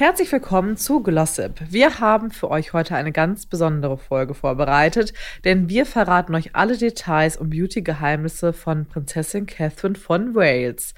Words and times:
Herzlich 0.00 0.32
willkommen 0.32 0.78
zu 0.78 1.02
Glossip. 1.02 1.60
Wir 1.68 2.00
haben 2.00 2.30
für 2.30 2.50
euch 2.50 2.72
heute 2.72 2.94
eine 2.94 3.12
ganz 3.12 3.44
besondere 3.44 3.98
Folge 3.98 4.32
vorbereitet, 4.32 5.12
denn 5.44 5.68
wir 5.68 5.84
verraten 5.84 6.34
euch 6.34 6.56
alle 6.56 6.78
Details 6.78 7.36
und 7.36 7.50
Beauty-Geheimnisse 7.50 8.54
von 8.54 8.86
Prinzessin 8.86 9.44
Catherine 9.44 9.96
von 9.96 10.34
Wales. 10.34 10.94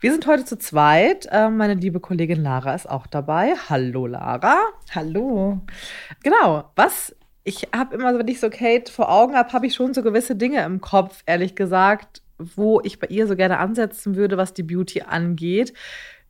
Wir 0.00 0.10
sind 0.10 0.26
heute 0.26 0.46
zu 0.46 0.58
zweit. 0.58 1.28
Ähm, 1.30 1.58
meine 1.58 1.74
liebe 1.74 2.00
Kollegin 2.00 2.42
Lara 2.42 2.74
ist 2.74 2.90
auch 2.90 3.06
dabei. 3.06 3.54
Hallo 3.68 4.08
Lara. 4.08 4.58
Hallo. 4.96 5.60
Genau, 6.24 6.72
was 6.74 7.14
ich 7.44 7.68
habe 7.72 7.94
immer, 7.94 8.18
wenn 8.18 8.26
ich 8.26 8.40
so 8.40 8.50
Kate 8.50 8.90
vor 8.90 9.12
Augen 9.12 9.36
habe, 9.36 9.52
habe 9.52 9.68
ich 9.68 9.74
schon 9.74 9.94
so 9.94 10.02
gewisse 10.02 10.34
Dinge 10.34 10.64
im 10.64 10.80
Kopf, 10.80 11.22
ehrlich 11.24 11.54
gesagt, 11.54 12.20
wo 12.36 12.80
ich 12.80 12.98
bei 12.98 13.06
ihr 13.06 13.28
so 13.28 13.36
gerne 13.36 13.58
ansetzen 13.58 14.16
würde, 14.16 14.36
was 14.36 14.54
die 14.54 14.64
Beauty 14.64 15.02
angeht. 15.02 15.72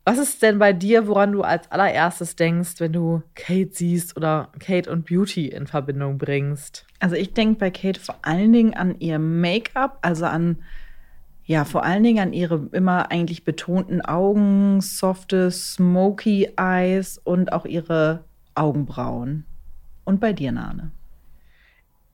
Was 0.05 0.19
ist 0.19 0.43
denn 0.43 0.59
bei 0.59 0.73
dir, 0.73 1.07
woran 1.07 1.33
du 1.33 1.43
als 1.43 1.71
allererstes 1.71 2.35
denkst, 2.35 2.75
wenn 2.79 2.93
du 2.93 3.23
Kate 3.35 3.71
siehst 3.73 4.17
oder 4.17 4.49
Kate 4.59 4.91
und 4.91 5.07
Beauty 5.07 5.49
in 5.49 5.67
Verbindung 5.67 6.19
bringst? 6.19 6.87
Also 7.01 7.17
ich 7.17 7.35
denke 7.35 7.59
bei 7.59 7.71
Kate 7.71 8.01
vor 8.01 8.17
allen 8.23 8.53
Dingen 8.53 8.75
an 8.75 8.99
ihr 8.99 9.19
Make-up, 9.19 9.99
also 10.01 10.25
an, 10.25 10.63
ja, 11.45 11.65
vor 11.65 11.85
allen 11.85 12.03
Dingen 12.03 12.19
an 12.19 12.33
ihre 12.33 12.69
immer 12.73 13.11
eigentlich 13.11 13.45
betonten 13.45 14.01
Augen, 14.01 14.81
softe, 14.81 15.51
smoky 15.51 16.49
Eyes 16.57 17.19
und 17.19 17.53
auch 17.53 17.67
ihre 17.67 18.25
Augenbrauen. 18.55 19.45
Und 20.05 20.19
bei 20.19 20.33
dir, 20.33 20.51
Nane? 20.51 20.93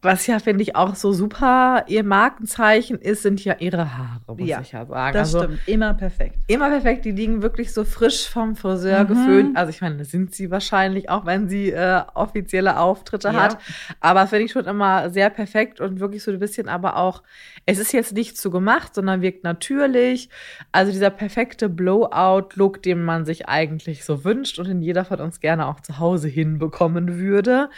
Was 0.06 0.26
ja, 0.26 0.38
finde 0.38 0.62
ich, 0.62 0.76
auch 0.76 0.94
so 0.94 1.12
super 1.12 1.84
ihr 1.88 2.04
Markenzeichen 2.04 2.98
ist, 2.98 3.22
sind 3.22 3.44
ja 3.44 3.56
ihre 3.58 3.96
Haare, 3.98 4.20
muss 4.36 4.48
Ja, 4.48 4.60
ich 4.60 4.72
ja 4.72 4.86
sagen. 4.86 5.12
Das 5.14 5.34
also, 5.34 5.42
stimmt, 5.44 5.60
immer 5.66 5.94
perfekt. 5.94 6.36
Immer 6.46 6.70
perfekt, 6.70 7.04
die 7.04 7.10
liegen 7.10 7.42
wirklich 7.42 7.72
so 7.74 7.84
frisch 7.84 8.28
vom 8.28 8.56
Friseur 8.56 9.04
Mhm. 9.04 9.08
geföhnt. 9.08 9.56
Also 9.56 9.70
ich 9.70 9.80
meine, 9.80 9.96
das 9.96 10.10
sind 10.10 10.34
sie 10.34 10.50
wahrscheinlich, 10.50 11.10
auch 11.10 11.26
wenn 11.26 11.48
sie 11.48 11.70
äh, 11.70 12.02
offizielle 12.14 12.78
Auftritte 12.78 13.28
Ja. 13.28 13.34
hat. 13.42 13.58
Aber 14.00 14.26
finde 14.26 14.44
ich 14.46 14.52
schon 14.52 14.64
immer 14.66 15.10
sehr 15.10 15.28
perfekt 15.30 15.80
und 15.80 16.00
wirklich 16.00 16.22
so 16.22 16.30
ein 16.30 16.38
bisschen 16.38 16.68
aber 16.68 16.96
auch, 16.96 17.22
es 17.66 17.78
ist 17.78 17.92
jetzt 17.92 18.12
nicht 18.14 18.38
zu 18.38 18.50
gemacht, 18.50 18.94
sondern 18.94 19.22
wirkt 19.22 19.44
natürlich. 19.44 20.30
Also 20.72 20.92
dieser 20.92 21.10
perfekte 21.10 21.68
Blowout-Look, 21.68 22.82
den 22.82 23.02
man 23.02 23.24
sich 23.24 23.48
eigentlich 23.48 24.04
so 24.04 24.24
wünscht 24.24 24.58
und 24.58 24.68
den 24.68 24.82
jeder 24.82 25.04
von 25.04 25.20
uns 25.20 25.40
gerne 25.40 25.66
auch 25.66 25.80
zu 25.80 25.98
Hause 25.98 26.28
hinbekommen 26.28 27.18
würde. 27.18 27.70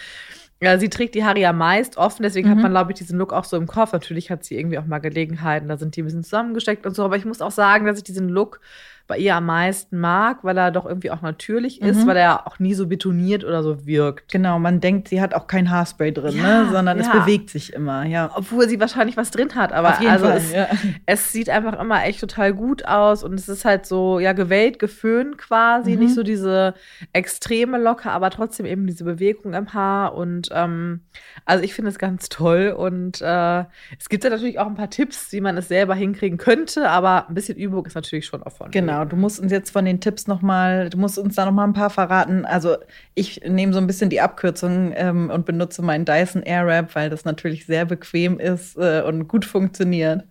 Ja, 0.60 0.76
sie 0.78 0.88
trägt 0.88 1.14
die 1.14 1.24
Haare 1.24 1.38
ja 1.38 1.52
meist 1.52 1.96
offen, 1.98 2.24
deswegen 2.24 2.48
hat 2.50 2.56
Mhm. 2.56 2.62
man, 2.62 2.72
glaube 2.72 2.90
ich, 2.92 2.98
diesen 2.98 3.16
Look 3.18 3.32
auch 3.32 3.44
so 3.44 3.56
im 3.56 3.66
Kopf. 3.68 3.92
Natürlich 3.92 4.30
hat 4.30 4.44
sie 4.44 4.58
irgendwie 4.58 4.78
auch 4.78 4.86
mal 4.86 4.98
Gelegenheiten, 4.98 5.68
da 5.68 5.76
sind 5.76 5.94
die 5.94 6.02
ein 6.02 6.06
bisschen 6.06 6.24
zusammengesteckt 6.24 6.84
und 6.84 6.96
so. 6.96 7.04
Aber 7.04 7.16
ich 7.16 7.24
muss 7.24 7.40
auch 7.40 7.52
sagen, 7.52 7.86
dass 7.86 7.98
ich 7.98 8.04
diesen 8.04 8.28
Look 8.28 8.60
bei 9.08 9.18
ihr 9.18 9.34
am 9.34 9.46
meisten 9.46 9.98
mag, 9.98 10.44
weil 10.44 10.56
er 10.56 10.70
doch 10.70 10.86
irgendwie 10.86 11.10
auch 11.10 11.22
natürlich 11.22 11.82
ist, 11.82 12.04
Mhm. 12.04 12.06
weil 12.06 12.16
er 12.18 12.46
auch 12.46 12.58
nie 12.60 12.74
so 12.74 12.86
betoniert 12.86 13.42
oder 13.42 13.62
so 13.64 13.86
wirkt. 13.86 14.30
Genau, 14.30 14.58
man 14.58 14.80
denkt, 14.80 15.08
sie 15.08 15.20
hat 15.20 15.34
auch 15.34 15.46
kein 15.48 15.70
Haarspray 15.70 16.12
drin, 16.12 16.36
Ja, 16.36 16.64
ne? 16.64 16.70
sondern 16.70 17.00
es 17.00 17.06
ja. 17.06 17.18
bewegt 17.18 17.50
sich 17.50 17.72
immer, 17.72 18.04
ja. 18.04 18.30
Obwohl 18.36 18.68
sie 18.68 18.78
wahrscheinlich 18.78 19.16
was 19.16 19.30
drin 19.30 19.54
hat, 19.54 19.72
aber 19.72 19.88
Auf 19.94 20.00
jeden 20.00 20.12
also 20.12 20.26
Fall, 20.26 20.36
es, 20.36 20.52
ja. 20.52 20.66
es 21.06 21.32
sieht 21.32 21.48
einfach 21.50 21.80
immer 21.80 22.04
echt 22.04 22.20
total 22.20 22.52
gut 22.52 22.86
aus 22.86 23.24
und 23.24 23.34
es 23.34 23.48
ist 23.48 23.64
halt 23.64 23.86
so, 23.86 24.18
ja, 24.20 24.32
gewellt, 24.34 24.78
geföhnt 24.78 25.38
quasi, 25.38 25.92
Mhm. 25.94 25.98
nicht 26.00 26.14
so 26.14 26.22
diese 26.22 26.74
extreme 27.12 27.78
Locke, 27.78 28.10
aber 28.10 28.30
trotzdem 28.30 28.66
eben 28.66 28.86
diese 28.86 29.04
Bewegung 29.04 29.54
im 29.54 29.72
Haar 29.72 30.14
und 30.14 30.50
ähm, 30.52 31.00
also 31.44 31.64
ich 31.64 31.74
finde 31.74 31.90
es 31.90 31.98
ganz 31.98 32.28
toll 32.28 32.74
und 32.76 33.20
äh, 33.22 33.64
es 33.98 34.08
gibt 34.08 34.24
ja 34.24 34.30
natürlich 34.30 34.58
auch 34.58 34.66
ein 34.66 34.74
paar 34.74 34.90
Tipps, 34.90 35.32
wie 35.32 35.40
man 35.40 35.56
es 35.56 35.68
selber 35.68 35.94
hinkriegen 35.94 36.38
könnte, 36.38 36.90
aber 36.90 37.28
ein 37.28 37.34
bisschen 37.34 37.56
Übung 37.56 37.86
ist 37.86 37.94
natürlich 37.94 38.26
schon 38.26 38.42
auch 38.42 38.52
von. 38.52 38.70
Genau, 38.98 39.08
du 39.08 39.16
musst 39.16 39.38
uns 39.38 39.52
jetzt 39.52 39.70
von 39.70 39.84
den 39.84 40.00
Tipps 40.00 40.26
noch 40.26 40.42
mal, 40.42 40.90
du 40.90 40.98
musst 40.98 41.18
uns 41.18 41.36
da 41.36 41.44
noch 41.44 41.52
mal 41.52 41.64
ein 41.64 41.72
paar 41.72 41.90
verraten. 41.90 42.44
Also 42.44 42.76
ich 43.14 43.42
nehme 43.46 43.72
so 43.72 43.78
ein 43.78 43.86
bisschen 43.86 44.10
die 44.10 44.20
Abkürzung 44.20 44.92
ähm, 44.96 45.30
und 45.30 45.46
benutze 45.46 45.82
meinen 45.82 46.04
Dyson 46.04 46.42
Airwrap, 46.42 46.96
weil 46.96 47.08
das 47.08 47.24
natürlich 47.24 47.66
sehr 47.66 47.84
bequem 47.84 48.40
ist 48.40 48.76
äh, 48.76 49.02
und 49.02 49.28
gut 49.28 49.44
funktioniert. 49.44 50.24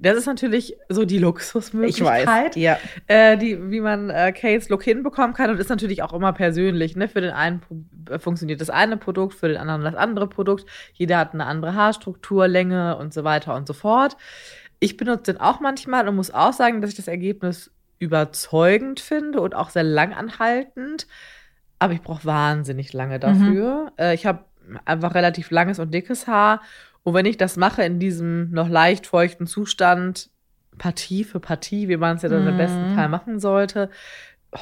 Das 0.00 0.16
ist 0.16 0.26
natürlich 0.26 0.76
so 0.88 1.04
die 1.04 1.18
Luxusmöglichkeit. 1.18 2.56
ja. 2.56 2.78
äh, 3.06 3.36
die, 3.36 3.70
wie 3.70 3.80
man 3.80 4.10
äh, 4.10 4.32
Kates 4.32 4.68
Look 4.68 4.82
hinbekommen 4.82 5.34
kann 5.34 5.50
und 5.50 5.60
ist 5.60 5.70
natürlich 5.70 6.02
auch 6.02 6.12
immer 6.12 6.32
persönlich. 6.32 6.96
Ne? 6.96 7.08
Für 7.08 7.20
den 7.20 7.30
einen 7.30 7.62
äh, 8.10 8.18
funktioniert 8.18 8.60
das 8.60 8.70
eine 8.70 8.96
Produkt, 8.96 9.34
für 9.34 9.48
den 9.48 9.56
anderen 9.56 9.82
das 9.82 9.94
andere 9.94 10.28
Produkt. 10.28 10.66
Jeder 10.94 11.18
hat 11.18 11.32
eine 11.32 11.46
andere 11.46 11.74
Haarstruktur, 11.74 12.48
Länge 12.48 12.96
und 12.96 13.14
so 13.14 13.22
weiter 13.22 13.54
und 13.54 13.68
so 13.68 13.72
fort. 13.72 14.16
Ich 14.80 14.96
benutze 14.96 15.32
den 15.32 15.40
auch 15.40 15.60
manchmal 15.60 16.08
und 16.08 16.16
muss 16.16 16.30
auch 16.30 16.52
sagen, 16.52 16.80
dass 16.80 16.90
ich 16.90 16.96
das 16.96 17.08
Ergebnis 17.08 17.70
überzeugend 17.98 19.00
finde 19.00 19.40
und 19.40 19.54
auch 19.54 19.70
sehr 19.70 19.82
langanhaltend. 19.82 21.06
Aber 21.78 21.92
ich 21.92 22.02
brauche 22.02 22.24
wahnsinnig 22.24 22.92
lange 22.92 23.18
dafür. 23.18 23.92
Äh, 23.98 24.14
ich 24.14 24.26
habe 24.26 24.44
einfach 24.84 25.14
relativ 25.14 25.50
langes 25.50 25.78
und 25.78 25.92
dickes 25.92 26.26
Haar. 26.26 26.62
Und 27.02 27.14
wenn 27.14 27.26
ich 27.26 27.36
das 27.36 27.56
mache 27.56 27.82
in 27.82 27.98
diesem 27.98 28.50
noch 28.50 28.68
leicht 28.68 29.06
feuchten 29.06 29.46
Zustand, 29.46 30.30
Partie 30.76 31.24
für 31.24 31.40
Partie, 31.40 31.88
wie 31.88 31.96
man 31.96 32.16
es 32.16 32.22
ja 32.22 32.28
dann 32.28 32.46
im 32.46 32.54
Mhm. 32.54 32.58
besten 32.58 32.94
Fall 32.94 33.08
machen 33.08 33.40
sollte, 33.40 33.90
oh, 34.52 34.58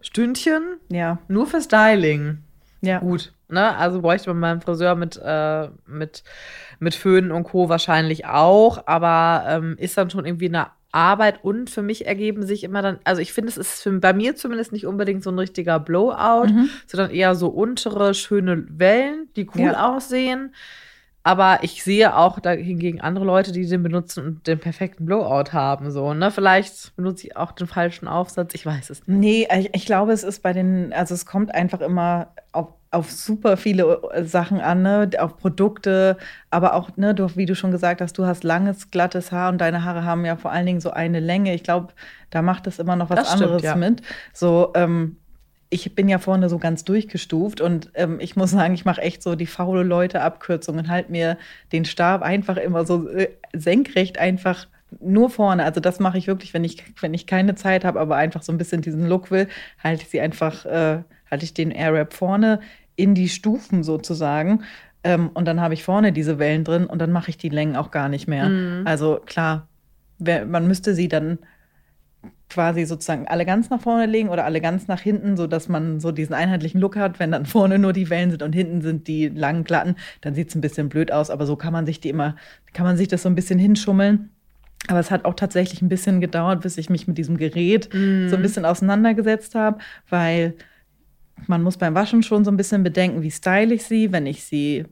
Stündchen 0.00 0.78
Ja, 0.90 1.18
nur 1.28 1.46
für 1.46 1.60
Styling. 1.60 2.38
ja. 2.80 2.98
Gut, 3.00 3.32
ne? 3.48 3.76
Also 3.76 4.00
bräuchte 4.00 4.32
man 4.32 4.40
beim 4.40 4.60
Friseur 4.60 4.94
mit, 4.94 5.20
äh, 5.22 5.68
mit, 5.86 6.24
mit 6.78 6.94
Föhn 6.94 7.30
und 7.32 7.44
Co. 7.44 7.68
wahrscheinlich 7.68 8.26
auch, 8.26 8.86
aber 8.86 9.44
ähm, 9.48 9.76
ist 9.78 9.96
dann 9.98 10.10
schon 10.10 10.24
irgendwie 10.26 10.48
eine 10.48 10.68
Arbeit 10.92 11.42
und 11.42 11.70
für 11.70 11.82
mich 11.82 12.06
ergeben 12.06 12.44
sich 12.46 12.62
immer 12.62 12.80
dann, 12.80 13.00
also 13.02 13.20
ich 13.20 13.32
finde, 13.32 13.48
es 13.50 13.56
ist 13.56 13.82
für, 13.82 13.90
bei 13.98 14.12
mir 14.12 14.36
zumindest 14.36 14.70
nicht 14.72 14.86
unbedingt 14.86 15.24
so 15.24 15.30
ein 15.30 15.38
richtiger 15.38 15.80
Blowout, 15.80 16.46
Mhm. 16.46 16.70
sondern 16.86 17.10
eher 17.10 17.34
so 17.34 17.48
untere, 17.48 18.14
schöne 18.14 18.64
Wellen, 18.68 19.28
die 19.34 19.48
cool 19.56 19.60
Ja. 19.72 19.96
aussehen. 19.96 20.54
Aber 21.26 21.60
ich 21.62 21.82
sehe 21.82 22.14
auch 22.14 22.38
da 22.38 22.50
hingegen 22.50 23.00
andere 23.00 23.24
Leute, 23.24 23.50
die 23.50 23.66
den 23.66 23.82
benutzen 23.82 24.26
und 24.26 24.46
den 24.46 24.60
perfekten 24.60 25.06
Blowout 25.06 25.52
haben. 25.54 25.90
So, 25.90 26.12
ne? 26.12 26.30
Vielleicht 26.30 26.94
benutze 26.96 27.26
ich 27.26 27.36
auch 27.36 27.52
den 27.52 27.66
falschen 27.66 28.06
Aufsatz, 28.06 28.54
ich 28.54 28.66
weiß 28.66 28.90
es 28.90 29.08
nicht. 29.08 29.18
Nee, 29.18 29.48
ich, 29.58 29.74
ich 29.74 29.86
glaube, 29.86 30.12
es 30.12 30.22
ist 30.22 30.42
bei 30.42 30.52
den, 30.52 30.92
also 30.92 31.14
es 31.14 31.24
kommt 31.24 31.54
einfach 31.54 31.80
immer 31.80 32.28
auf, 32.52 32.68
auf 32.90 33.10
super 33.10 33.56
viele 33.56 34.02
äh, 34.12 34.24
Sachen 34.24 34.60
an, 34.60 34.82
ne? 34.82 35.08
auf 35.18 35.38
Produkte, 35.38 36.18
aber 36.50 36.74
auch, 36.74 36.94
ne, 36.98 37.14
du, 37.14 37.34
wie 37.36 37.46
du 37.46 37.54
schon 37.54 37.70
gesagt 37.70 38.02
hast, 38.02 38.18
du 38.18 38.26
hast 38.26 38.44
langes, 38.44 38.90
glattes 38.90 39.32
Haar 39.32 39.50
und 39.50 39.62
deine 39.62 39.82
Haare 39.82 40.04
haben 40.04 40.26
ja 40.26 40.36
vor 40.36 40.52
allen 40.52 40.66
Dingen 40.66 40.80
so 40.82 40.90
eine 40.90 41.20
Länge. 41.20 41.54
Ich 41.54 41.62
glaube, 41.62 41.94
da 42.28 42.42
macht 42.42 42.66
es 42.66 42.78
immer 42.78 42.96
noch 42.96 43.08
was 43.08 43.28
stimmt, 43.28 43.44
anderes 43.44 43.62
ja. 43.62 43.76
mit. 43.76 44.02
So, 44.34 44.72
ähm, 44.74 45.16
ich 45.74 45.92
bin 45.96 46.08
ja 46.08 46.18
vorne 46.18 46.48
so 46.48 46.58
ganz 46.58 46.84
durchgestuft 46.84 47.60
und 47.60 47.90
ähm, 47.94 48.18
ich 48.20 48.36
muss 48.36 48.52
sagen, 48.52 48.74
ich 48.74 48.84
mache 48.84 49.02
echt 49.02 49.24
so 49.24 49.34
die 49.34 49.46
faule 49.46 49.82
Leute 49.82 50.20
Abkürzungen, 50.20 50.88
halt 50.88 51.10
mir 51.10 51.36
den 51.72 51.84
Stab 51.84 52.22
einfach 52.22 52.56
immer 52.56 52.86
so 52.86 53.08
äh, 53.08 53.30
senkrecht 53.52 54.16
einfach 54.16 54.68
nur 55.00 55.30
vorne. 55.30 55.64
Also 55.64 55.80
das 55.80 55.98
mache 55.98 56.16
ich 56.16 56.28
wirklich, 56.28 56.54
wenn 56.54 56.62
ich, 56.62 56.84
wenn 57.00 57.12
ich 57.12 57.26
keine 57.26 57.56
Zeit 57.56 57.84
habe, 57.84 57.98
aber 57.98 58.14
einfach 58.14 58.42
so 58.42 58.52
ein 58.52 58.58
bisschen 58.58 58.82
diesen 58.82 59.08
Look 59.08 59.32
will, 59.32 59.48
halte 59.82 60.04
ich 60.04 60.10
sie 60.10 60.20
einfach, 60.20 60.64
äh, 60.64 61.02
halte 61.28 61.44
ich 61.44 61.54
den 61.54 61.72
Airwrap 61.72 62.14
vorne 62.14 62.60
in 62.94 63.16
die 63.16 63.28
Stufen 63.28 63.82
sozusagen. 63.82 64.62
Ähm, 65.02 65.30
und 65.34 65.48
dann 65.48 65.60
habe 65.60 65.74
ich 65.74 65.82
vorne 65.82 66.12
diese 66.12 66.38
Wellen 66.38 66.62
drin 66.62 66.86
und 66.86 67.00
dann 67.00 67.10
mache 67.10 67.30
ich 67.30 67.36
die 67.36 67.48
Längen 67.48 67.74
auch 67.74 67.90
gar 67.90 68.08
nicht 68.08 68.28
mehr. 68.28 68.48
Mhm. 68.48 68.86
Also 68.86 69.20
klar, 69.26 69.66
man 70.20 70.68
müsste 70.68 70.94
sie 70.94 71.08
dann 71.08 71.40
quasi 72.50 72.84
sozusagen 72.84 73.26
alle 73.26 73.44
ganz 73.44 73.70
nach 73.70 73.80
vorne 73.80 74.06
legen 74.06 74.28
oder 74.28 74.44
alle 74.44 74.60
ganz 74.60 74.86
nach 74.86 75.00
hinten, 75.00 75.36
so 75.36 75.46
dass 75.46 75.68
man 75.68 76.00
so 76.00 76.12
diesen 76.12 76.34
einheitlichen 76.34 76.80
Look 76.80 76.96
hat. 76.96 77.18
Wenn 77.18 77.32
dann 77.32 77.46
vorne 77.46 77.78
nur 77.78 77.92
die 77.92 78.10
Wellen 78.10 78.30
sind 78.30 78.42
und 78.42 78.52
hinten 78.52 78.80
sind 78.82 79.08
die 79.08 79.28
langen 79.28 79.64
glatten, 79.64 79.96
dann 80.20 80.34
sieht 80.34 80.50
es 80.50 80.54
ein 80.54 80.60
bisschen 80.60 80.88
blöd 80.88 81.10
aus. 81.10 81.30
Aber 81.30 81.46
so 81.46 81.56
kann 81.56 81.72
man 81.72 81.86
sich 81.86 82.00
die 82.00 82.10
immer, 82.10 82.36
kann 82.72 82.86
man 82.86 82.96
sich 82.96 83.08
das 83.08 83.22
so 83.22 83.28
ein 83.28 83.34
bisschen 83.34 83.58
hinschummeln. 83.58 84.30
Aber 84.88 85.00
es 85.00 85.10
hat 85.10 85.24
auch 85.24 85.34
tatsächlich 85.34 85.80
ein 85.80 85.88
bisschen 85.88 86.20
gedauert, 86.20 86.60
bis 86.60 86.76
ich 86.76 86.90
mich 86.90 87.08
mit 87.08 87.16
diesem 87.16 87.38
Gerät 87.38 87.88
so 87.92 87.98
ein 88.36 88.42
bisschen 88.42 88.66
auseinandergesetzt 88.66 89.54
habe, 89.54 89.78
weil 90.10 90.54
man 91.46 91.62
muss 91.62 91.78
beim 91.78 91.94
Waschen 91.94 92.22
schon 92.22 92.44
so 92.44 92.50
ein 92.50 92.58
bisschen 92.58 92.82
bedenken, 92.82 93.22
wie 93.22 93.30
style 93.30 93.72
ich 93.72 93.84
sie. 93.84 94.12
Wenn 94.12 94.26
ich 94.26 94.44
sie 94.44 94.84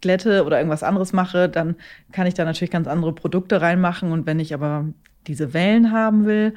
glätte 0.00 0.44
oder 0.44 0.58
irgendwas 0.58 0.84
anderes 0.84 1.12
mache, 1.12 1.48
dann 1.48 1.74
kann 2.12 2.26
ich 2.28 2.34
da 2.34 2.44
natürlich 2.44 2.70
ganz 2.70 2.86
andere 2.86 3.12
Produkte 3.12 3.60
reinmachen. 3.60 4.12
Und 4.12 4.26
wenn 4.26 4.38
ich 4.38 4.54
aber 4.54 4.86
diese 5.26 5.52
Wellen 5.54 5.92
haben 5.92 6.24
will, 6.26 6.54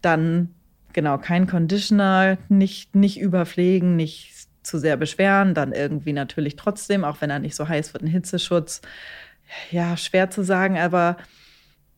dann 0.00 0.54
genau 0.92 1.18
kein 1.18 1.46
Conditioner, 1.46 2.38
nicht, 2.48 2.94
nicht 2.94 3.18
überpflegen, 3.20 3.96
nicht 3.96 4.32
zu 4.62 4.78
sehr 4.78 4.96
beschweren, 4.96 5.54
dann 5.54 5.72
irgendwie 5.72 6.12
natürlich 6.12 6.56
trotzdem, 6.56 7.04
auch 7.04 7.20
wenn 7.20 7.30
er 7.30 7.38
nicht 7.38 7.56
so 7.56 7.68
heiß 7.68 7.94
wird, 7.94 8.04
ein 8.04 8.08
Hitzeschutz. 8.08 8.80
Ja, 9.70 9.96
schwer 9.96 10.30
zu 10.30 10.42
sagen, 10.42 10.78
aber 10.78 11.16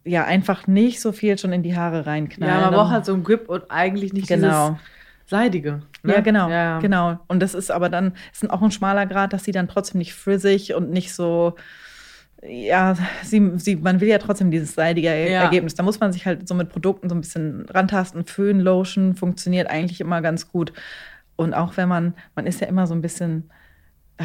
ja 0.04 0.24
einfach 0.24 0.66
nicht 0.66 1.00
so 1.00 1.12
viel 1.12 1.38
schon 1.38 1.52
in 1.52 1.62
die 1.62 1.76
Haare 1.76 2.06
reinknallen. 2.06 2.54
Ja, 2.54 2.60
man 2.62 2.74
braucht 2.74 2.90
halt 2.92 3.04
so 3.04 3.14
einen 3.14 3.24
Grip 3.24 3.48
und 3.48 3.70
eigentlich 3.70 4.12
nicht 4.12 4.28
Genau. 4.28 4.70
dieses 4.70 5.30
Seidige. 5.30 5.82
Ne? 6.02 6.14
Ja, 6.14 6.20
genau, 6.20 6.50
Ja, 6.50 6.78
genau. 6.78 7.18
Und 7.28 7.40
das 7.40 7.54
ist 7.54 7.70
aber 7.70 7.88
dann, 7.88 8.12
ist 8.32 8.48
auch 8.50 8.60
ein 8.62 8.70
schmaler 8.70 9.06
Grad, 9.06 9.32
dass 9.32 9.44
sie 9.44 9.52
dann 9.52 9.68
trotzdem 9.68 9.98
nicht 9.98 10.14
frizzig 10.14 10.74
und 10.74 10.90
nicht 10.90 11.14
so, 11.14 11.54
ja, 12.46 12.96
sie, 13.22 13.52
sie, 13.56 13.76
man 13.76 14.00
will 14.00 14.08
ja 14.08 14.18
trotzdem 14.18 14.50
dieses 14.50 14.74
seidige 14.74 15.08
Ja. 15.08 15.42
Ergebnis. 15.44 15.74
Da 15.74 15.82
muss 15.82 16.00
man 16.00 16.12
sich 16.12 16.26
halt 16.26 16.46
so 16.46 16.54
mit 16.54 16.68
Produkten 16.68 17.08
so 17.08 17.14
ein 17.14 17.20
bisschen 17.20 17.66
rantasten. 17.70 18.24
Föhn, 18.26 18.60
Lotion 18.60 19.14
funktioniert 19.14 19.68
eigentlich 19.68 20.00
immer 20.00 20.20
ganz 20.20 20.48
gut. 20.50 20.72
Und 21.36 21.54
auch 21.54 21.76
wenn 21.76 21.88
man, 21.88 22.14
man 22.34 22.46
ist 22.46 22.60
ja 22.60 22.66
immer 22.66 22.86
so 22.86 22.94
ein 22.94 23.00
bisschen 23.00 23.50
äh, 24.18 24.24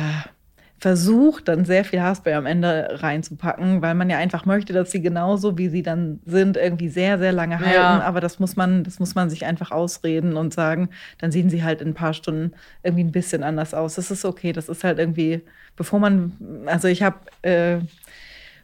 versucht, 0.79 1.47
dann 1.47 1.65
sehr 1.65 1.83
viel 1.83 2.01
Haarspray 2.01 2.33
am 2.33 2.45
Ende 2.45 2.87
reinzupacken, 3.01 3.81
weil 3.81 3.95
man 3.95 4.09
ja 4.09 4.17
einfach 4.17 4.45
möchte, 4.45 4.71
dass 4.71 4.91
sie 4.91 5.01
genauso, 5.01 5.57
wie 5.57 5.67
sie 5.67 5.83
dann 5.83 6.19
sind, 6.25 6.55
irgendwie 6.55 6.87
sehr, 6.87 7.19
sehr 7.19 7.33
lange 7.33 7.59
halten. 7.59 7.73
Ja. 7.73 8.01
Aber 8.01 8.21
das 8.21 8.39
muss 8.39 8.55
man, 8.55 8.83
das 8.83 8.99
muss 8.99 9.13
man 9.13 9.29
sich 9.29 9.45
einfach 9.45 9.71
ausreden 9.71 10.37
und 10.37 10.53
sagen, 10.53 10.89
dann 11.17 11.31
sehen 11.31 11.49
sie 11.49 11.63
halt 11.63 11.81
in 11.81 11.89
ein 11.89 11.93
paar 11.93 12.13
Stunden 12.13 12.53
irgendwie 12.81 13.03
ein 13.03 13.11
bisschen 13.11 13.43
anders 13.43 13.73
aus. 13.73 13.95
Das 13.95 14.09
ist 14.09 14.23
okay. 14.23 14.53
Das 14.53 14.69
ist 14.69 14.83
halt 14.83 14.99
irgendwie, 14.99 15.41
bevor 15.75 15.99
man, 15.99 16.31
also 16.65 16.87
ich 16.87 17.03
habe 17.03 17.17
äh, 17.41 17.79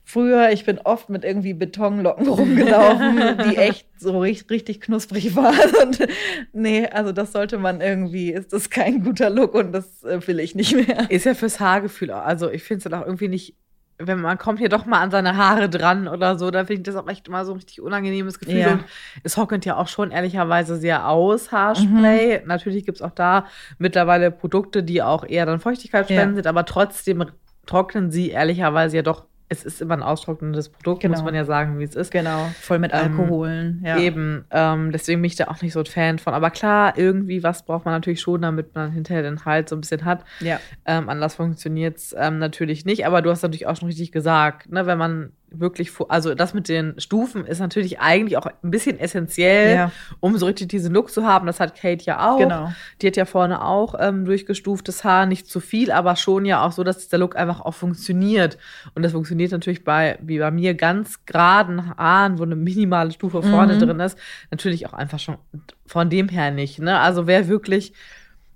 früher, 0.06 0.52
ich 0.52 0.64
bin 0.66 0.80
oft 0.80 1.10
mit 1.10 1.24
irgendwie 1.26 1.54
Betonlocken 1.54 2.28
rumgelaufen, 2.30 3.20
die 3.50 3.58
echt 3.58 3.88
so 3.98 4.20
richtig, 4.20 4.80
knusprig 4.82 5.36
waren. 5.36 5.76
Und 5.84 6.08
nee, 6.54 6.88
also 6.88 7.12
das 7.12 7.32
sollte 7.32 7.58
man 7.58 7.82
irgendwie, 7.82 8.32
ist 8.32 8.54
das 8.54 8.70
kein 8.70 9.04
guter 9.04 9.30
Look 9.30 9.54
und 9.56 9.72
das 9.74 10.04
äh, 10.04 10.26
will 10.28 10.40
ich 10.40 10.56
nicht 10.56 10.76
mehr. 10.76 11.10
Ist 11.10 11.26
ja 11.26 11.34
fürs 11.34 11.60
Haargefühl. 11.60 12.12
auch- 12.12 12.24
Also 12.26 12.50
ich 12.50 12.64
finde 12.64 12.78
es 12.78 12.84
dann 12.84 12.94
auch 13.02 13.06
irgendwie 13.06 13.28
nicht, 13.28 13.56
wenn 13.98 14.20
man 14.20 14.38
kommt 14.38 14.60
hier 14.60 14.68
doch 14.68 14.86
mal 14.86 15.00
an 15.00 15.10
seine 15.10 15.38
Haare 15.38 15.70
dran 15.70 16.10
oder 16.10 16.38
so, 16.38 16.52
dann 16.52 16.66
finde 16.68 16.82
ich 16.82 16.86
das 16.86 16.98
auch 17.02 17.08
echt 17.08 17.30
immer 17.30 17.46
so 17.46 17.54
ein 17.54 17.56
richtig 17.56 17.82
unangenehmes 17.82 18.40
Gefühl. 18.40 18.58
Ja. 18.58 18.72
Und 18.74 18.84
es 19.24 19.38
hockelt 19.38 19.64
ja 19.66 19.78
auch 19.78 19.88
schon 19.88 20.12
ehrlicherweise 20.12 20.76
sehr 20.76 21.08
aus, 21.08 21.52
Haarspray. 21.54 22.42
Mhm. 22.42 22.48
Natürlich 22.48 22.86
gibt 22.86 22.98
es 22.98 23.02
auch 23.02 23.12
da 23.12 23.46
mittlerweile 23.78 24.32
Produkte, 24.32 24.84
die 24.84 25.02
auch 25.02 25.26
eher 25.26 25.46
dann 25.46 25.62
Feuchtigkeit 25.62 26.10
Ja. 26.10 26.18
spenden 26.18 26.36
sind, 26.36 26.46
aber 26.48 26.66
trotzdem 26.66 27.24
trocknen 27.66 28.12
sie 28.12 28.30
ehrlicherweise 28.32 28.98
ja 28.98 29.02
doch. 29.02 29.26
Es 29.48 29.64
ist 29.64 29.80
immer 29.82 29.94
ein 29.96 30.02
austrocknendes 30.02 30.70
Produkt, 30.70 31.02
Genau. 31.02 31.16
muss 31.16 31.24
man 31.24 31.36
ja 31.36 31.46
sagen, 31.46 31.78
wie 31.78 31.84
es 31.84 31.96
ist. 31.96 32.12
Genau, 32.12 32.50
voll 32.62 32.80
mit 32.80 32.92
Ähm, 32.94 33.20
Alkoholen. 33.20 33.82
ja. 33.86 33.98
Eben, 34.00 34.46
ähm, 34.50 34.92
deswegen 34.92 35.22
bin 35.22 35.28
ich 35.28 35.36
da 35.36 35.46
auch 35.50 35.62
nicht 35.62 35.74
so 35.74 35.80
ein 35.80 35.86
Fan 35.86 36.18
von. 36.20 36.34
Aber 36.34 36.50
klar, 36.50 36.98
irgendwie 36.98 37.44
was 37.44 37.64
braucht 37.64 37.86
man 37.86 37.94
natürlich 37.94 38.22
schon, 38.22 38.42
damit 38.42 38.74
man 38.74 38.92
hinterher 38.92 39.22
den 39.24 39.46
Hals 39.46 39.70
so 39.70 39.76
ein 39.76 39.82
bisschen 39.82 40.04
hat. 40.04 40.24
Ja. 40.40 40.60
Ähm, 40.86 41.10
anders 41.10 41.36
funktioniert 41.36 41.98
es 41.98 42.16
ähm, 42.18 42.40
natürlich 42.40 42.86
nicht. 42.86 43.06
Aber 43.06 43.22
du 43.22 43.30
hast 43.30 43.44
natürlich 43.44 43.68
auch 43.68 43.76
schon 43.78 43.88
richtig 43.88 44.12
gesagt, 44.12 44.72
ne, 44.72 44.86
wenn 44.88 44.98
man 44.98 45.32
wirklich, 45.60 45.92
also 46.10 46.36
das 46.36 46.54
mit 46.54 46.68
den 46.70 47.00
Stufen 47.00 47.46
ist 47.46 47.60
natürlich 47.60 48.00
eigentlich 48.00 48.38
auch 48.38 48.46
ein 48.46 48.72
bisschen 48.72 49.00
essentiell, 49.00 49.76
Ja. 49.76 49.92
um 50.20 50.38
so 50.38 50.46
richtig 50.46 50.70
diesen 50.70 50.94
Look 50.94 51.10
zu 51.12 51.26
haben. 51.26 51.48
Das 51.48 51.60
hat 51.60 51.76
Kate 51.80 52.04
ja 52.06 52.30
auch. 52.32 52.38
Genau. 52.40 52.72
Die 53.02 53.08
hat 53.08 53.16
ja 53.18 53.26
vorne 53.26 53.64
auch 53.64 53.96
ähm, 54.00 54.26
durchgestuftes 54.26 55.04
Haar, 55.04 55.26
nicht 55.26 55.48
zu 55.48 55.60
viel, 55.60 55.92
aber 55.92 56.16
schon 56.16 56.46
ja 56.46 56.66
auch 56.66 56.72
so, 56.72 56.84
dass 56.84 57.08
der 57.08 57.20
Look 57.20 57.36
einfach 57.36 57.62
auch 57.62 57.74
funktioniert. 57.74 58.58
Und 58.94 59.04
das 59.04 59.12
funktioniert 59.14 59.52
natürlich 59.52 59.84
bei, 59.84 60.18
wie 60.22 60.40
bei 60.40 60.52
mir, 60.52 60.74
ganz 60.74 61.26
geraden 61.26 61.96
Haaren, 61.98 62.40
wo 62.40 62.44
eine 62.44 62.56
minimale 62.56 63.12
Stufe 63.12 63.42
vorne 63.42 63.76
Mhm. 63.76 63.80
drin 63.80 64.00
ist, 64.00 64.18
natürlich 64.52 64.88
auch 64.88 64.94
einfach 64.94 65.20
schon 65.20 65.38
von 65.86 66.10
dem 66.10 66.30
her 66.30 66.52
nicht. 66.52 66.80
Ne? 66.80 67.00
Also 67.00 67.28
wer 67.28 67.48
wirklich 67.48 67.94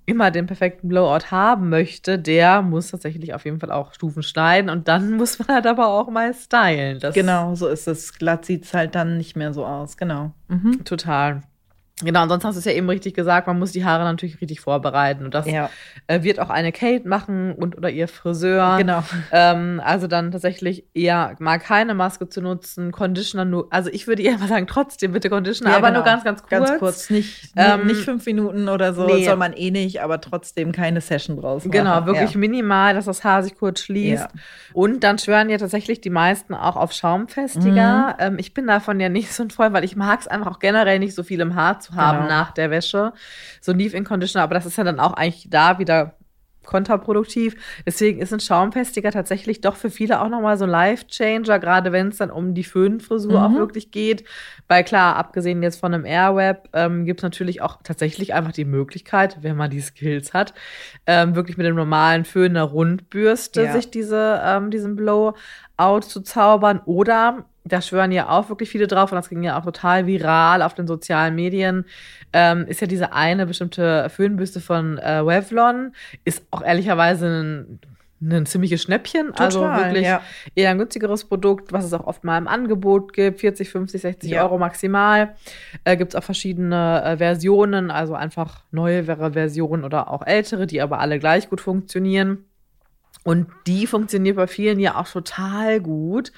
immer 0.10 0.32
den 0.32 0.48
perfekten 0.48 0.88
Blowout 0.90 1.32
haben 1.32 1.70
möchte, 1.70 2.18
der 2.20 2.62
muss 2.62 2.92
tatsächlich 2.92 3.34
auf 3.34 3.46
jeden 3.46 3.60
Fall 3.60 3.72
auch 3.72 3.94
Stufen 3.94 4.24
schneiden 4.24 4.70
und 4.70 4.88
dann 4.88 5.12
muss 5.18 5.40
man 5.40 5.50
halt 5.50 5.68
aber 5.68 5.88
auch 5.88 6.10
mal 6.10 6.34
stylen. 6.34 7.00
Das 7.00 7.14
Genau, 7.14 7.56
so 7.56 7.68
ist 7.68 7.88
es. 7.88 8.14
Glatt 8.14 8.46
sieht 8.46 8.66
es 8.66 8.74
halt 8.74 8.96
dann 8.96 9.18
nicht 9.18 9.36
mehr 9.36 9.54
so 9.54 9.66
aus. 9.66 9.98
Genau. 9.98 10.32
Mhm. 10.48 10.84
Total. 10.84 11.42
Genau, 12.02 12.24
und 12.24 12.30
sonst 12.30 12.46
hast 12.46 12.56
du 12.56 12.60
es 12.60 12.66
ja 12.66 12.72
eben 12.72 12.88
richtig 12.90 13.14
gesagt, 13.14 13.48
man 13.48 13.60
muss 13.60 13.74
die 13.74 13.84
Haare 13.84 14.04
natürlich 14.06 14.40
richtig 14.40 14.62
vorbereiten. 14.62 15.26
Und 15.26 15.34
das 15.34 15.46
Ja. 15.46 15.70
äh, 16.08 16.24
wird 16.24 16.40
auch 16.40 16.50
eine 16.50 16.72
Kate 16.72 17.08
machen 17.08 17.54
und 17.54 17.78
oder 17.78 17.90
ihr 17.90 18.08
Friseur. 18.08 18.78
Genau. 18.78 19.04
Ähm, 19.32 19.82
also 19.84 20.08
dann 20.08 20.32
tatsächlich 20.32 20.86
eher 20.94 21.36
mal 21.40 21.58
keine 21.60 21.94
Maske 21.96 22.30
zu 22.30 22.42
nutzen, 22.42 22.92
Conditioner 22.94 23.44
nur. 23.44 23.68
Also 23.72 23.90
ich 23.92 24.08
würde 24.08 24.22
eher 24.24 24.38
mal 24.38 24.48
sagen, 24.48 24.66
trotzdem 24.66 25.12
bitte 25.12 25.30
Conditioner, 25.30 25.72
Ja, 25.72 25.78
aber 25.78 25.88
genau. 25.88 26.00
nur 26.00 26.06
ganz, 26.06 26.24
ganz 26.24 26.42
kurz. 26.42 26.50
Ganz 26.52 26.80
kurz, 26.80 27.10
nicht, 27.10 27.52
Ähm, 27.58 27.86
nicht 27.88 28.02
fünf 28.06 28.26
Minuten 28.26 28.70
oder 28.70 28.94
so, 28.94 29.06
nee. 29.06 29.26
soll 29.26 29.36
man 29.36 29.52
eh 29.54 29.70
nicht, 29.72 30.02
aber 30.02 30.22
trotzdem 30.22 30.72
keine 30.72 31.02
Session 31.02 31.36
draus 31.36 31.66
machen. 31.66 31.72
Genau, 31.72 32.06
wirklich 32.06 32.32
Ja. 32.32 32.38
minimal, 32.40 32.94
dass 32.94 33.06
das 33.06 33.24
Haar 33.26 33.44
sich 33.44 33.56
kurz 33.58 33.82
schließt. 33.82 34.28
Und 34.74 35.04
dann 35.04 35.18
schwören 35.20 35.50
ja 35.50 35.58
tatsächlich 35.58 36.00
die 36.00 36.10
meisten 36.10 36.54
auch 36.54 36.78
auf 36.78 36.94
Schaumfestiger. 36.94 38.08
Mhm. 38.10 38.14
Ähm, 38.20 38.36
ich 38.40 38.54
bin 38.54 38.68
davon 38.68 39.00
ja 39.00 39.10
nicht 39.10 39.34
so 39.34 39.44
ein 39.44 39.50
Freund, 39.50 39.74
weil 39.74 39.84
ich 39.84 39.96
mag 39.96 40.20
es 40.22 40.28
einfach 40.28 40.48
auch 40.52 40.60
generell 40.60 41.00
nicht 41.00 41.16
so 41.16 41.24
viel 41.24 41.40
im 41.42 41.56
Haar 41.56 41.80
zu 41.80 41.89
haben 41.96 42.20
Genau. 42.24 42.30
nach 42.30 42.52
der 42.52 42.72
Wäsche. 42.72 43.14
So 43.62 43.72
ein 43.72 43.80
Leave-In-Conditioner, 43.80 44.44
aber 44.44 44.56
das 44.56 44.66
ist 44.66 44.78
ja 44.78 44.84
dann 44.84 45.00
auch 45.00 45.14
eigentlich 45.14 45.48
da 45.50 45.80
wieder 45.80 46.16
kontraproduktiv. 46.66 47.56
Deswegen 47.86 48.20
ist 48.20 48.32
ein 48.32 48.40
Schaumfestiger 48.40 49.12
tatsächlich 49.12 49.62
doch 49.62 49.76
für 49.76 49.90
viele 49.90 50.22
auch 50.22 50.30
nochmal 50.30 50.56
so 50.56 50.66
ein 50.66 50.70
Life-Changer, 50.70 51.58
gerade 51.58 51.92
wenn 51.92 52.10
es 52.10 52.18
dann 52.18 52.30
um 52.30 52.54
die 52.54 52.64
Föhnfrisur 52.64 53.44
auch 53.44 53.50
Mhm. 53.50 53.58
wirklich 53.58 53.90
geht. 53.90 54.24
Weil 54.68 54.84
klar, 54.84 55.16
abgesehen 55.16 55.64
jetzt 55.64 55.80
von 55.80 55.94
einem 55.96 56.06
Airwrap, 56.06 56.70
ähm, 56.74 57.06
gibt 57.06 57.22
es 57.22 57.24
natürlich 57.24 57.64
auch 57.64 57.80
tatsächlich 57.84 58.36
einfach 58.36 58.52
die 58.52 58.66
Möglichkeit, 58.66 59.38
wenn 59.42 59.56
man 59.58 59.72
die 59.72 59.82
Skills 59.82 60.34
hat, 60.36 60.54
ähm, 61.08 61.34
wirklich 61.34 61.58
mit 61.58 61.66
dem 61.66 61.76
normalen 61.76 62.24
Föhn 62.24 62.56
einer 62.56 62.66
Rundbürste 62.66 63.64
Ja. 63.64 63.74
sich 63.74 63.90
diese, 63.90 64.40
ähm, 64.44 64.70
diesen 64.70 64.96
Blowout 64.96 66.02
zu 66.02 66.22
zaubern. 66.22 66.82
Oder, 66.86 67.46
da 67.64 67.82
schwören 67.82 68.12
ja 68.12 68.30
auch 68.30 68.50
wirklich 68.50 68.70
viele 68.70 68.88
drauf, 68.88 69.12
und 69.12 69.16
das 69.16 69.30
ging 69.30 69.44
ja 69.44 69.60
auch 69.60 69.66
total 69.66 70.08
viral 70.08 70.62
auf 70.62 70.74
den 70.74 70.88
sozialen 70.88 71.36
Medien, 71.36 71.86
ähm, 72.34 72.66
ist 72.68 72.82
ja 72.82 72.88
diese 72.88 73.14
eine 73.14 73.46
bestimmte 73.46 74.10
Föhnbürste 74.10 74.60
von 74.60 74.98
äh, 74.98 75.18
Revlon, 75.18 75.94
ist 76.26 76.44
auch 76.52 76.62
ehrlicherweise 76.62 77.28
ein, 77.28 77.80
ein 78.22 78.46
ziemliches 78.46 78.82
Schnäppchen. 78.82 79.34
also 79.36 79.62
Total, 79.62 79.86
wirklich 79.86 80.06
ja. 80.06 80.22
eher 80.56 80.72
ein 80.72 80.78
günstigeres 80.78 81.26
Produkt, 81.26 81.72
was 81.72 81.86
es 81.86 81.94
auch 81.94 82.06
oft 82.06 82.24
mal 82.24 82.38
im 82.38 82.48
Angebot 82.48 83.14
gibt, 83.14 83.40
40, 83.40 83.70
50, 83.70 84.02
60 84.02 84.32
Ja. 84.32 84.44
Euro 84.44 84.58
maximal. 84.58 85.36
Äh, 85.84 85.98
gibt 85.98 86.14
es 86.14 86.16
auch 86.16 86.24
verschiedene 86.24 87.04
äh, 87.04 87.18
Versionen, 87.18 87.92
also 87.92 88.16
einfach 88.16 88.64
neuere 88.72 89.34
Versionen 89.34 89.84
oder 89.84 90.12
auch 90.12 90.26
ältere, 90.26 90.68
die 90.68 90.82
aber 90.82 91.00
alle 91.00 91.20
gleich 91.20 91.50
gut 91.50 91.62
funktionieren. 91.62 92.46
Und 93.24 93.48
die 93.68 93.88
funktioniert 93.88 94.36
bei 94.38 94.48
vielen 94.48 94.80
ja 94.80 94.96
auch 94.96 95.08
total 95.08 95.82
gut. 95.82 96.32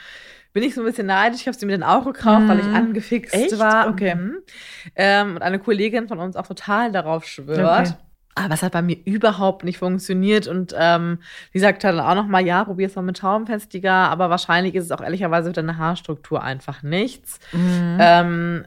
Bin 0.53 0.63
ich 0.63 0.73
so 0.75 0.81
ein 0.81 0.85
bisschen 0.85 1.07
neidisch. 1.07 1.41
Ich 1.41 1.47
habe 1.47 1.57
sie 1.57 1.65
mir 1.65 1.77
dann 1.77 1.87
auch 1.89 2.03
gekauft, 2.05 2.47
weil 2.47 2.59
ich 2.59 2.65
Mhm. 2.65 2.75
angefixt 2.75 3.33
Echt? 3.33 3.57
war. 3.59 3.87
Okay. 3.89 4.15
Mhm. 4.15 4.37
Ähm, 4.95 5.35
und 5.35 5.41
eine 5.41 5.59
Kollegin 5.59 6.07
von 6.07 6.19
uns 6.19 6.35
auch 6.35 6.45
total 6.47 6.91
darauf 6.91 7.25
schwört. 7.25 7.87
Okay. 7.87 7.95
Aber 8.35 8.53
es 8.53 8.63
hat 8.63 8.71
bei 8.71 8.81
mir 8.81 8.97
überhaupt 9.05 9.63
nicht 9.65 9.77
funktioniert. 9.77 10.47
Und 10.47 10.73
ähm, 10.77 11.19
sie 11.53 11.59
sagt 11.59 11.83
dann 11.83 11.99
auch 11.99 12.15
noch 12.15 12.27
mal, 12.27 12.45
ja, 12.45 12.63
probier's 12.63 12.95
mal 12.95 13.01
mit 13.01 13.17
Schaumfestiger. 13.17 13.91
Aber 13.91 14.29
wahrscheinlich 14.29 14.75
ist 14.75 14.85
es 14.85 14.91
auch 14.91 15.01
ehrlicherweise 15.01 15.49
für 15.49 15.53
deine 15.53 15.77
Haarstruktur 15.77 16.41
einfach 16.41 16.81
nichts. 16.83 17.39
Mhm. 17.51 17.97
Ähm, 17.99 18.65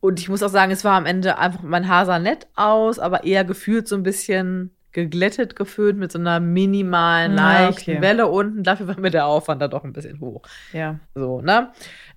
und 0.00 0.18
ich 0.20 0.28
muss 0.28 0.42
auch 0.42 0.48
sagen, 0.50 0.70
es 0.70 0.84
war 0.84 0.94
am 0.96 1.06
Ende 1.06 1.38
einfach, 1.38 1.62
mein 1.62 1.88
Haar 1.88 2.04
sah 2.06 2.18
nett 2.18 2.46
aus, 2.56 2.98
aber 2.98 3.24
eher 3.24 3.44
gefühlt 3.44 3.88
so 3.88 3.96
ein 3.96 4.02
bisschen 4.02 4.70
geglättet 4.94 5.54
gefüllt 5.56 5.96
mit 5.98 6.10
so 6.10 6.18
einer 6.18 6.40
minimalen, 6.40 7.38
Ah, 7.38 7.64
leichten 7.64 7.90
okay. 7.92 8.00
Welle 8.00 8.28
unten. 8.28 8.62
Dafür 8.62 8.88
war 8.88 8.98
mir 8.98 9.10
der 9.10 9.26
Aufwand 9.26 9.60
da 9.60 9.68
doch 9.68 9.84
ein 9.84 9.92
bisschen 9.92 10.20
hoch. 10.20 10.42
ja. 10.72 10.98
So, 11.14 11.42
ne? 11.42 11.70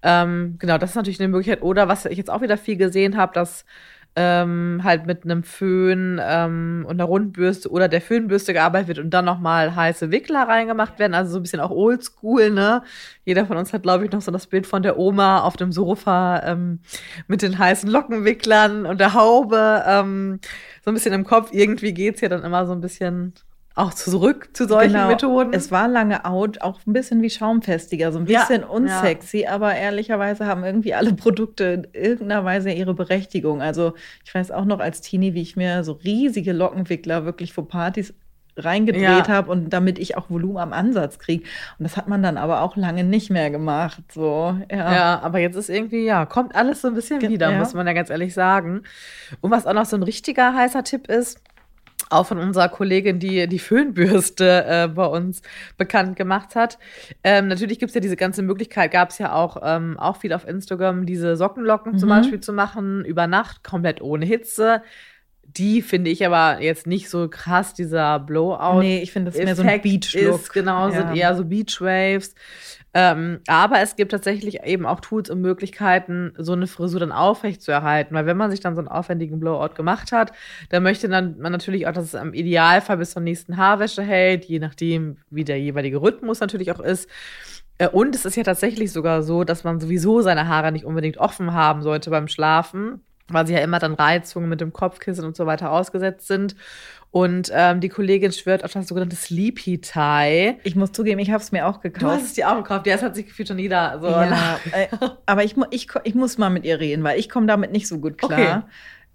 Ähm, 0.04 0.56
genau, 0.60 0.78
das 0.78 0.92
ist 0.92 0.96
natürlich 0.96 1.20
eine 1.20 1.28
Möglichkeit. 1.28 1.62
Oder 1.64 1.88
was 1.90 2.06
ich 2.06 2.18
jetzt 2.18 2.30
auch 2.30 2.42
wieder 2.42 2.58
viel 2.58 2.78
gesehen 2.78 3.18
habe, 3.18 3.34
dass 3.34 3.66
ähm, 4.20 4.82
halt 4.84 5.06
mit 5.06 5.24
einem 5.24 5.44
Föhn 5.44 6.20
ähm, 6.22 6.86
und 6.88 6.96
einer 6.96 7.04
Rundbürste 7.04 7.70
oder 7.70 7.88
der 7.88 8.02
Föhnbürste 8.02 8.52
gearbeitet 8.52 8.88
wird 8.88 9.00
und 9.00 9.12
dann 9.12 9.26
nochmal 9.26 9.76
heiße 9.76 10.10
Wickler 10.10 10.48
reingemacht 10.48 10.98
werden. 10.98 11.14
Also 11.14 11.34
so 11.34 11.38
ein 11.38 11.44
bisschen 11.44 11.60
auch 11.60 11.70
oldschool, 11.70 12.50
ne? 12.50 12.82
Jeder 13.26 13.46
von 13.46 13.58
uns 13.58 13.74
hat, 13.74 13.84
glaube 13.84 14.06
ich, 14.06 14.12
noch 14.12 14.22
so 14.22 14.32
das 14.32 14.48
Bild 14.48 14.66
von 14.66 14.82
der 14.82 14.98
Oma 14.98 15.42
auf 15.42 15.56
dem 15.56 15.72
Sofa 15.72 16.42
ähm, 16.46 16.80
mit 17.28 17.44
den 17.44 17.60
heißen 17.60 17.90
Lockenwicklern 17.90 18.88
und 18.88 19.00
der 19.00 19.14
Haube. 19.14 19.84
Ähm, 19.86 20.40
so 20.84 20.90
ein 20.90 20.96
bisschen 20.96 21.14
im 21.14 21.24
Kopf. 21.24 21.50
Irgendwie 21.52 21.94
geht's 21.94 22.22
ja 22.22 22.30
dann 22.30 22.44
immer 22.44 22.66
so 22.66 22.74
ein 22.74 22.82
bisschen 22.82 23.34
auch 23.78 23.94
zurück 23.94 24.50
zu 24.54 24.68
solchen 24.68 24.94
Genau. 24.94 25.08
Methoden. 25.08 25.54
Es 25.54 25.72
war 25.72 25.88
lange 25.88 26.26
out, 26.26 26.62
auch 26.62 26.80
ein 26.88 26.94
bisschen 26.94 27.22
wie 27.22 27.30
Schaumfestiger, 27.30 28.12
so 28.12 28.20
ein 28.20 28.26
Ja, 28.28 28.42
bisschen 28.42 28.62
ja. 28.62 28.68
unsexy, 28.68 29.46
aber 29.46 29.76
ehrlicherweise 29.76 30.46
haben 30.46 30.64
irgendwie 30.64 30.94
alle 30.94 31.14
Produkte 31.14 31.64
in 31.66 31.88
irgendeiner 31.94 32.44
Weise 32.44 32.72
ihre 32.72 32.94
Berechtigung. 32.94 33.62
Also 33.62 33.94
ich 34.26 34.34
weiß 34.34 34.52
auch 34.52 34.66
noch 34.66 34.80
als 34.80 35.02
Teenie, 35.02 35.34
wie 35.34 35.42
ich 35.42 35.56
mir 35.56 35.84
so 35.84 35.94
riesige 35.94 36.54
Lockenwickler 36.54 37.26
wirklich 37.26 37.54
vor 37.54 37.68
Partys 37.68 38.14
reingedreht 38.60 39.04
Ja. 39.04 39.28
habe 39.28 39.52
und 39.52 39.70
damit 39.72 40.00
ich 40.00 40.18
auch 40.18 40.30
Volumen 40.32 40.58
am 40.58 40.74
Ansatz 40.74 41.20
kriege. 41.20 41.44
Und 41.78 41.84
das 41.84 41.96
hat 41.96 42.08
man 42.08 42.24
dann 42.24 42.38
aber 42.38 42.62
auch 42.64 42.76
lange 42.76 43.04
nicht 43.04 43.30
mehr 43.30 43.52
gemacht. 43.52 44.02
So, 44.12 44.58
ja. 44.72 44.94
Ja, 44.96 45.20
aber 45.22 45.38
jetzt 45.40 45.56
ist 45.56 45.70
irgendwie, 45.70 46.06
ja, 46.06 46.26
kommt 46.26 46.56
alles 46.56 46.82
so 46.82 46.88
ein 46.88 46.96
bisschen 46.96 47.22
wieder, 47.22 47.52
ja. 47.52 47.60
muss 47.60 47.76
man 47.76 47.86
ja 47.86 47.94
ganz 47.94 48.10
ehrlich 48.10 48.34
sagen. 48.34 48.82
Und 49.42 49.52
was 49.52 49.68
auch 49.68 49.74
noch 49.74 49.86
so 49.86 49.96
ein 49.96 50.02
richtiger 50.04 50.56
heißer 50.56 50.84
Tipp 50.84 51.08
ist, 51.08 51.40
auch 52.10 52.26
von 52.26 52.38
unserer 52.38 52.70
Kollegin, 52.70 53.20
die 53.20 53.48
die 53.48 53.60
Föhnbürste 53.60 54.66
äh, 54.66 54.88
bei 54.88 55.06
uns 55.06 55.42
bekannt 55.78 56.16
gemacht 56.16 56.56
hat. 56.56 56.78
Ähm, 57.24 57.48
natürlich 57.48 57.80
gibt 57.80 57.90
es 57.90 57.96
ja 57.96 58.02
diese 58.02 58.16
ganze 58.16 58.42
Möglichkeit, 58.44 58.92
gab 58.92 59.10
es 59.10 59.18
ja 59.18 59.34
auch, 59.34 59.58
ähm, 59.64 59.98
auch 60.00 60.18
viel 60.18 60.34
auf 60.34 60.48
Instagram, 60.48 61.06
diese 61.06 61.36
Sockenlocken 61.36 61.94
mhm. 61.94 61.98
zum 61.98 62.10
Beispiel 62.10 62.40
zu 62.40 62.54
machen, 62.54 63.06
über 63.06 63.28
Nacht, 63.28 63.64
komplett 63.64 64.02
ohne 64.02 64.26
Hitze. 64.26 64.82
Die 65.56 65.82
finde 65.82 66.12
ich 66.12 66.26
aber 66.26 66.62
jetzt 66.62 66.88
nicht 66.88 67.10
so 67.10 67.30
krass, 67.30 67.74
dieser 67.74 68.20
Blowout. 68.20 68.80
Nee, 68.82 69.02
ich 69.02 69.12
finde 69.12 69.32
das 69.32 69.42
mehr 69.42 69.56
so 69.56 69.64
ein 69.64 69.82
Beach-Look. 69.82 70.54
Genau, 70.54 70.90
ja. 70.90 70.92
sind 70.92 71.16
eher 71.16 71.36
so 71.36 71.46
Beach-Waves. 71.46 72.36
Ähm, 72.94 73.42
aber 73.48 73.82
es 73.82 73.96
gibt 73.96 74.12
tatsächlich 74.12 74.64
eben 74.64 74.86
auch 74.86 75.00
Tools 75.00 75.30
und 75.30 75.42
Möglichkeiten, 75.42 76.34
so 76.38 76.54
eine 76.54 76.68
Frisur 76.68 77.00
dann 77.00 77.12
aufrecht 77.12 77.62
zu 77.62 77.72
erhalten. 77.72 78.16
Weil 78.16 78.26
wenn 78.26 78.38
man 78.38 78.50
sich 78.50 78.60
dann 78.60 78.76
so 78.76 78.82
einen 78.82 78.88
aufwendigen 78.88 79.40
Blowout 79.40 79.76
gemacht 79.76 80.12
hat, 80.12 80.32
dann 80.70 80.84
möchte 80.84 81.08
dann 81.08 81.38
man 81.38 81.52
natürlich 81.52 81.88
auch, 81.88 81.92
dass 81.92 82.06
es 82.06 82.14
im 82.14 82.34
Idealfall 82.34 82.98
bis 82.98 83.12
zur 83.12 83.22
nächsten 83.22 83.58
Haarwäsche 83.58 84.02
hält, 84.02 84.46
je 84.46 84.60
nachdem, 84.60 85.18
wie 85.30 85.44
der 85.44 85.60
jeweilige 85.60 86.02
Rhythmus 86.02 86.40
natürlich 86.40 86.72
auch 86.72 86.80
ist. 86.80 87.10
Äh, 87.78 87.90
und 87.90 88.16
es 88.16 88.26
ist 88.26 88.36
ja 88.36 88.44
tatsächlich 88.44 88.92
sogar 88.92 89.24
so, 89.24 89.44
dass 89.44 89.64
man 89.64 89.80
sowieso 89.80 90.22
seine 90.22 90.48
Haare 90.48 90.72
nicht 90.72 90.86
unbedingt 90.86 91.18
offen 91.18 91.54
haben 91.54 91.82
sollte 91.82 92.10
beim 92.10 92.28
Schlafen, 92.28 93.02
weil 93.30 93.48
sie 93.48 93.54
ja 93.54 93.60
immer 93.60 93.80
dann 93.80 93.94
Reizungen 93.94 94.50
mit 94.50 94.62
dem 94.62 94.74
Kopfkissen 94.74 95.26
und 95.26 95.36
so 95.36 95.46
weiter 95.46 95.72
ausgesetzt 95.72 96.28
sind. 96.28 96.56
Und 97.10 97.50
ähm, 97.54 97.80
die 97.80 97.90
Kollegin 97.90 98.32
schwört 98.32 98.64
auf 98.64 98.74
das 98.74 98.88
sogenannte 98.88 99.16
Sleepy 99.16 99.80
Tie. 99.80 100.56
Ich 100.64 100.76
muss 100.76 100.92
zugeben, 100.92 101.20
ich 101.20 101.32
habe 101.32 101.42
es 101.42 101.52
mir 101.52 101.66
auch 101.66 101.80
gekauft. 101.80 102.04
Du 102.04 102.08
hast 102.08 102.24
es 102.24 102.34
dir 102.34 102.50
auch 102.50 102.58
gekauft. 102.58 102.86
Ja, 102.86 102.96
es 102.96 103.02
hat 103.02 103.16
sich 103.16 103.28
gefühlt 103.28 103.48
schon 103.48 103.60
jeder 103.60 104.00
so. 104.00 104.08
Ja, 104.08 104.60
äh, 104.72 104.88
aber 105.26 105.44
ich, 105.44 105.56
ich, 105.72 105.88
ich 106.04 106.16
muss 106.16 106.38
mal 106.38 106.50
mit 106.50 106.66
ihr 106.66 106.80
reden, 106.80 107.04
weil 107.04 107.18
ich 107.18 107.30
komme 107.30 107.48
damit 107.48 107.72
nicht 107.72 107.88
so 107.88 108.00
gut 108.00 108.18
klar. 108.18 108.40
Okay. 108.40 108.62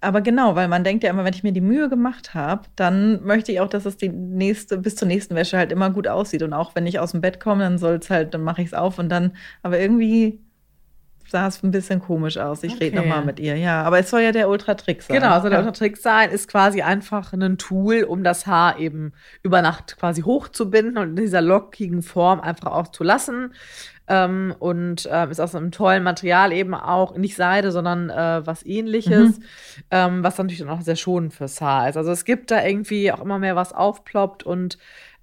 Aber 0.01 0.19
genau, 0.19 0.55
weil 0.55 0.67
man 0.67 0.83
denkt 0.83 1.05
ja 1.05 1.09
immer, 1.09 1.23
wenn 1.23 1.33
ich 1.33 1.43
mir 1.43 1.53
die 1.53 1.61
Mühe 1.61 1.87
gemacht 1.87 2.33
habe, 2.33 2.63
dann 2.75 3.23
möchte 3.23 3.53
ich 3.53 3.61
auch, 3.61 3.69
dass 3.69 3.85
es 3.85 3.95
die 3.95 4.09
nächste, 4.09 4.77
bis 4.77 4.97
zur 4.97 5.07
nächsten 5.07 5.33
Wäsche 5.33 5.57
halt 5.57 5.71
immer 5.71 5.91
gut 5.91 6.09
aussieht. 6.09 6.43
Und 6.43 6.51
auch 6.51 6.75
wenn 6.75 6.85
ich 6.85 6.99
aus 6.99 7.11
dem 7.11 7.21
Bett 7.21 7.39
komme, 7.39 7.63
dann 7.63 7.77
soll 7.77 7.95
es 7.95 8.09
halt, 8.09 8.33
dann 8.33 8.43
mache 8.43 8.61
ich 8.61 8.67
es 8.67 8.73
auf 8.73 8.99
und 8.99 9.07
dann, 9.07 9.31
aber 9.61 9.79
irgendwie 9.79 10.41
sah 11.33 11.47
es 11.47 11.63
ein 11.63 11.71
bisschen 11.71 11.99
komisch 11.99 12.37
aus. 12.37 12.63
Ich 12.63 12.73
okay. 12.75 12.85
rede 12.85 12.97
nochmal 12.97 13.25
mit 13.25 13.39
ihr. 13.39 13.57
Ja, 13.57 13.81
aber 13.81 13.97
es 13.97 14.11
soll 14.11 14.21
ja 14.21 14.31
der 14.31 14.49
Ultra-Trick 14.49 15.01
sein. 15.01 15.19
Genau, 15.19 15.41
soll 15.41 15.49
der 15.49 15.59
Ultra-Trick 15.59 15.97
sein, 15.97 16.29
ist 16.29 16.47
quasi 16.47 16.83
einfach 16.83 17.33
ein 17.33 17.57
Tool, 17.57 18.03
um 18.03 18.23
das 18.23 18.45
Haar 18.45 18.77
eben 18.77 19.13
über 19.41 19.63
Nacht 19.63 19.97
quasi 19.97 20.21
hochzubinden 20.21 20.99
und 20.99 21.09
in 21.09 21.15
dieser 21.15 21.41
lockigen 21.41 22.03
Form 22.03 22.39
einfach 22.39 22.71
auch 22.71 22.87
zu 22.89 23.03
lassen. 23.03 23.53
Ähm, 24.07 24.53
und 24.59 25.07
äh, 25.07 25.27
ist 25.29 25.39
aus 25.39 25.55
einem 25.55 25.71
tollen 25.71 26.03
Material 26.03 26.51
eben 26.51 26.75
auch, 26.75 27.17
nicht 27.17 27.35
Seide, 27.35 27.71
sondern 27.71 28.09
äh, 28.09 28.45
was 28.45 28.63
ähnliches, 28.65 29.39
mhm. 29.39 29.43
ähm, 29.89 30.23
was 30.23 30.37
natürlich 30.37 30.59
dann 30.59 30.69
auch 30.69 30.81
sehr 30.81 30.97
schonend 30.97 31.33
fürs 31.33 31.61
Haar 31.61 31.89
ist. 31.89 31.97
Also 31.97 32.11
es 32.11 32.25
gibt 32.25 32.51
da 32.51 32.63
irgendwie 32.63 33.11
auch 33.11 33.21
immer 33.21 33.39
mehr, 33.39 33.55
was 33.55 33.73
aufploppt 33.73 34.43
und 34.43 34.77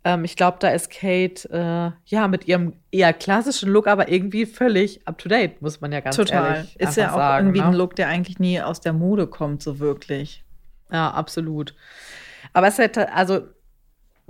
ähm, 0.04 0.24
ich 0.24 0.36
glaube, 0.36 0.56
da 0.60 0.68
ist 0.68 0.90
Kate 0.90 1.48
äh, 1.50 1.92
ja 2.06 2.28
mit 2.28 2.48
ihrem 2.48 2.74
eher 2.90 3.12
klassischen 3.12 3.70
Look, 3.70 3.86
aber 3.86 4.08
irgendwie 4.08 4.46
völlig 4.46 5.06
up 5.06 5.18
to 5.18 5.28
date, 5.28 5.60
muss 5.60 5.80
man 5.80 5.92
ja 5.92 6.00
ganz 6.00 6.16
Total. 6.16 6.56
ehrlich 6.56 6.80
Ist 6.80 6.96
ja 6.96 7.12
auch 7.12 7.16
sagen, 7.16 7.48
irgendwie 7.48 7.60
ne? 7.60 7.66
ein 7.66 7.74
Look, 7.74 7.96
der 7.96 8.08
eigentlich 8.08 8.38
nie 8.38 8.60
aus 8.60 8.80
der 8.80 8.92
Mode 8.92 9.26
kommt, 9.26 9.62
so 9.62 9.78
wirklich. 9.78 10.44
Ja, 10.90 11.10
absolut. 11.10 11.74
Aber 12.52 12.66
es 12.66 12.78
ist 12.78 12.96
halt, 12.96 13.10
also 13.14 13.42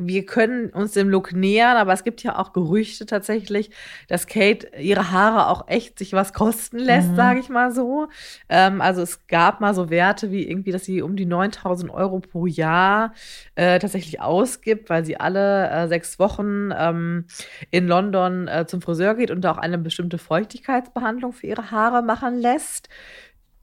wir 0.07 0.27
können 0.27 0.71
uns 0.71 0.93
dem 0.93 1.09
Look 1.09 1.33
nähern, 1.33 1.77
aber 1.77 1.93
es 1.93 2.05
gibt 2.05 2.23
ja 2.23 2.39
auch 2.39 2.53
Gerüchte 2.53 3.07
tatsächlich, 3.07 3.71
dass 4.09 4.27
Kate 4.27 4.69
ihre 4.79 5.11
Haare 5.11 5.49
auch 5.49 5.69
echt 5.69 5.99
sich 5.99 6.13
was 6.13 6.33
kosten 6.33 6.79
lässt, 6.79 7.11
mhm. 7.11 7.17
sage 7.17 7.41
ich 7.41 7.49
mal 7.49 7.73
so. 7.73 8.09
Ähm, 8.49 8.81
also 8.81 9.03
es 9.03 9.27
gab 9.27 9.61
mal 9.61 9.75
so 9.75 9.91
Werte 9.91 10.31
wie 10.31 10.49
irgendwie, 10.49 10.73
dass 10.73 10.85
sie 10.85 11.03
um 11.03 11.17
die 11.17 11.27
9000 11.27 11.91
Euro 11.93 12.21
pro 12.21 12.47
Jahr 12.47 13.15
äh, 13.55 13.79
tatsächlich 13.79 14.21
ausgibt, 14.21 14.91
weil 14.91 15.05
sie 15.05 15.19
alle 15.19 15.71
äh, 15.71 15.89
sechs 15.89 16.19
Wochen 16.19 16.71
ähm, 16.77 17.27
in 17.71 17.87
London 17.87 18.49
äh, 18.49 18.67
zum 18.67 18.83
Friseur 18.83 19.15
geht 19.15 19.31
und 19.31 19.43
da 19.43 19.53
auch 19.53 19.59
eine 19.59 19.79
bestimmte 19.79 20.19
Feuchtigkeitsbehandlung 20.19 21.33
für 21.33 21.47
ihre 21.47 21.71
Haare 21.71 22.03
machen 22.03 22.39
lässt 22.39 22.89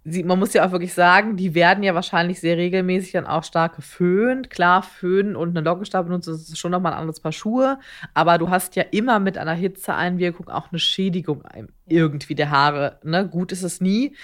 sie, 0.10 0.24
man 0.24 0.40
muss 0.40 0.54
ja 0.54 0.66
auch 0.66 0.72
wirklich 0.72 0.94
sagen, 0.94 1.36
die 1.36 1.54
werden 1.54 1.84
ja 1.84 1.94
wahrscheinlich 1.94 2.40
sehr 2.40 2.58
regelmäßig 2.58 3.12
dann 3.12 3.28
auch 3.28 3.44
stark 3.44 3.76
geföhnt. 3.76 4.50
Klar, 4.50 4.82
föhnen 4.82 5.36
und 5.36 5.50
eine 5.50 5.62
Lockenstab 5.62 6.06
benutzen, 6.06 6.32
das 6.32 6.44
ist 6.44 6.58
schon 6.58 6.72
nochmal 6.72 6.94
ein 6.94 7.00
anderes 7.00 7.20
Paar 7.20 7.34
Schuhe. 7.34 7.80
Aber 8.14 8.38
du 8.38 8.50
hast 8.50 8.76
ja 8.76 8.84
immer 8.92 9.20
mit 9.20 9.38
einer 9.38 9.54
Hitzeeinwirkung 9.54 10.48
auch 10.48 10.72
eine 10.72 10.80
Schädigung 10.80 11.44
irgendwie 11.88 12.36
der 12.36 12.50
Haare. 12.50 13.00
Ne? 13.04 13.28
Gut 13.28 13.52
ist 13.52 13.64
es 13.64 13.82
nie. 13.82 14.16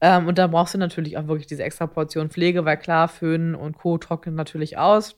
Ähm, 0.00 0.28
und 0.28 0.38
da 0.38 0.46
brauchst 0.46 0.74
du 0.74 0.78
natürlich 0.78 1.18
auch 1.18 1.26
wirklich 1.26 1.46
diese 1.48 1.64
extra 1.64 1.86
Portion 1.86 2.30
Pflege, 2.30 2.64
weil 2.64 2.76
klar, 2.76 3.08
föhnen 3.08 3.54
und 3.54 3.76
Co. 3.76 3.98
trocknen 3.98 4.36
natürlich 4.36 4.78
aus 4.78 5.16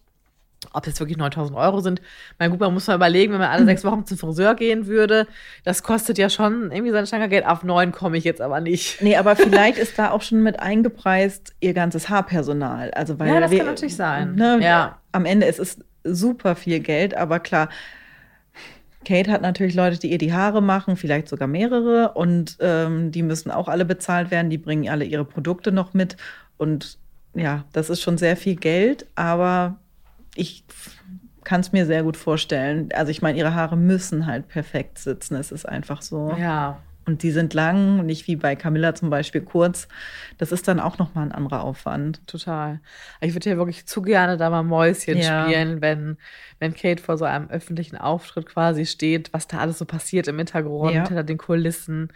ob 0.73 0.87
jetzt 0.87 1.01
wirklich 1.01 1.19
9000 1.19 1.57
Euro 1.57 1.81
sind. 1.81 2.01
Mein 2.39 2.51
gut, 2.51 2.61
man 2.61 2.73
muss 2.73 2.87
mal 2.87 2.97
überlegen, 2.97 3.33
wenn 3.33 3.41
man 3.41 3.51
alle 3.51 3.65
sechs 3.65 3.85
Wochen 3.85 4.07
zum 4.07 4.19
Friseur 4.19 4.55
gehen 4.55 4.87
würde, 4.87 5.27
das 5.65 5.83
kostet 5.83 6.19
ja 6.19 6.31
schon 6.31 6.71
irgendwie 6.71 6.93
seine 6.93 7.07
Stange 7.07 7.29
Geld. 7.29 7.47
Auf 7.47 7.63
neun 7.63 7.93
komme 7.93 8.17
ich 8.17 8.25
jetzt 8.25 8.41
aber 8.41 8.61
nicht. 8.61 9.03
Nee, 9.03 9.17
aber 9.17 9.37
vielleicht 9.37 9.79
ist 9.79 9.99
da 9.99 10.11
auch 10.11 10.23
schon 10.23 10.43
mit 10.43 10.61
eingepreist 10.61 11.55
ihr 11.61 11.75
ganzes 11.75 12.09
Haarpersonal. 12.09 12.91
Also 12.93 13.19
weil 13.19 13.29
ja, 13.29 13.41
das 13.41 13.51
wir, 13.51 13.59
kann 13.59 13.67
natürlich 13.69 13.97
sein. 13.97 14.35
Ne, 14.35 14.59
ja. 14.63 14.99
Am 15.13 15.25
Ende 15.25 15.47
ist 15.47 15.59
es 15.59 15.79
super 16.05 16.55
viel 16.55 16.81
Geld, 16.81 17.17
aber 17.17 17.41
klar, 17.41 17.69
Kate 19.05 19.31
hat 19.31 19.43
natürlich 19.43 19.75
Leute, 19.75 19.99
die 19.99 20.11
ihr 20.11 20.19
die 20.19 20.33
Haare 20.33 20.63
machen, 20.63 20.97
vielleicht 20.97 21.29
sogar 21.29 21.47
mehrere, 21.47 22.13
und 22.15 22.57
ähm, 22.61 23.13
die 23.13 23.23
müssen 23.23 23.51
auch 23.51 23.69
alle 23.69 23.85
bezahlt 23.85 24.31
werden. 24.31 24.51
Die 24.51 24.59
bringen 24.59 24.89
alle 24.89 25.05
ihre 25.05 25.25
Produkte 25.25 25.71
noch 25.71 25.95
mit. 25.95 26.17
Und 26.57 26.99
ja, 27.35 27.65
das 27.73 27.91
ist 27.91 28.01
schon 28.01 28.19
sehr 28.19 28.37
viel 28.37 28.57
Geld, 28.57 29.07
aber 29.15 29.79
ich 30.35 30.65
kann 31.45 31.61
es 31.61 31.73
mir 31.73 31.87
sehr 31.87 32.03
gut 32.03 32.17
vorstellen. 32.17 32.89
Also 32.95 33.11
ich 33.11 33.23
meine, 33.23 33.39
ihre 33.39 33.55
Haare 33.55 33.77
müssen 33.77 34.27
halt 34.27 34.49
perfekt 34.49 34.99
sitzen. 34.99 35.37
Es 35.37 35.53
ist 35.53 35.69
einfach 35.69 36.03
so. 36.03 36.35
Ja. 36.39 36.81
Und 37.07 37.23
die 37.23 37.33
sind 37.33 37.53
lang, 37.53 38.07
nicht 38.07 38.27
wie 38.29 38.37
bei 38.37 38.57
Camilla 38.57 38.95
zum 38.95 39.11
Beispiel 39.11 39.43
kurz. 39.43 39.89
Das 40.39 40.53
ist 40.53 40.67
dann 40.69 40.81
auch 40.81 40.97
nochmal 40.97 41.27
ein 41.27 41.33
anderer 41.33 41.63
Aufwand. 41.63 42.27
Total. 42.27 42.81
Ich 43.21 43.35
würde 43.35 43.51
ja 43.51 43.57
wirklich 43.59 43.85
zu 43.85 44.01
gerne 44.01 44.39
da 44.39 44.49
mal 44.49 44.63
Mäuschen 44.63 45.19
ja. 45.19 45.45
spielen, 45.45 45.83
wenn, 45.83 46.17
wenn 46.61 46.75
Kate 46.75 47.03
vor 47.03 47.19
so 47.19 47.27
einem 47.27 47.51
öffentlichen 47.51 47.99
Auftritt 47.99 48.47
quasi 48.47 48.87
steht, 48.87 49.35
was 49.35 49.47
da 49.47 49.59
alles 49.59 49.79
so 49.79 49.85
passiert 49.85 50.29
im 50.29 50.39
Hintergrund, 50.39 50.95
ja. 50.95 51.07
hinter 51.07 51.25
den 51.25 51.37
Kulissen, 51.37 52.11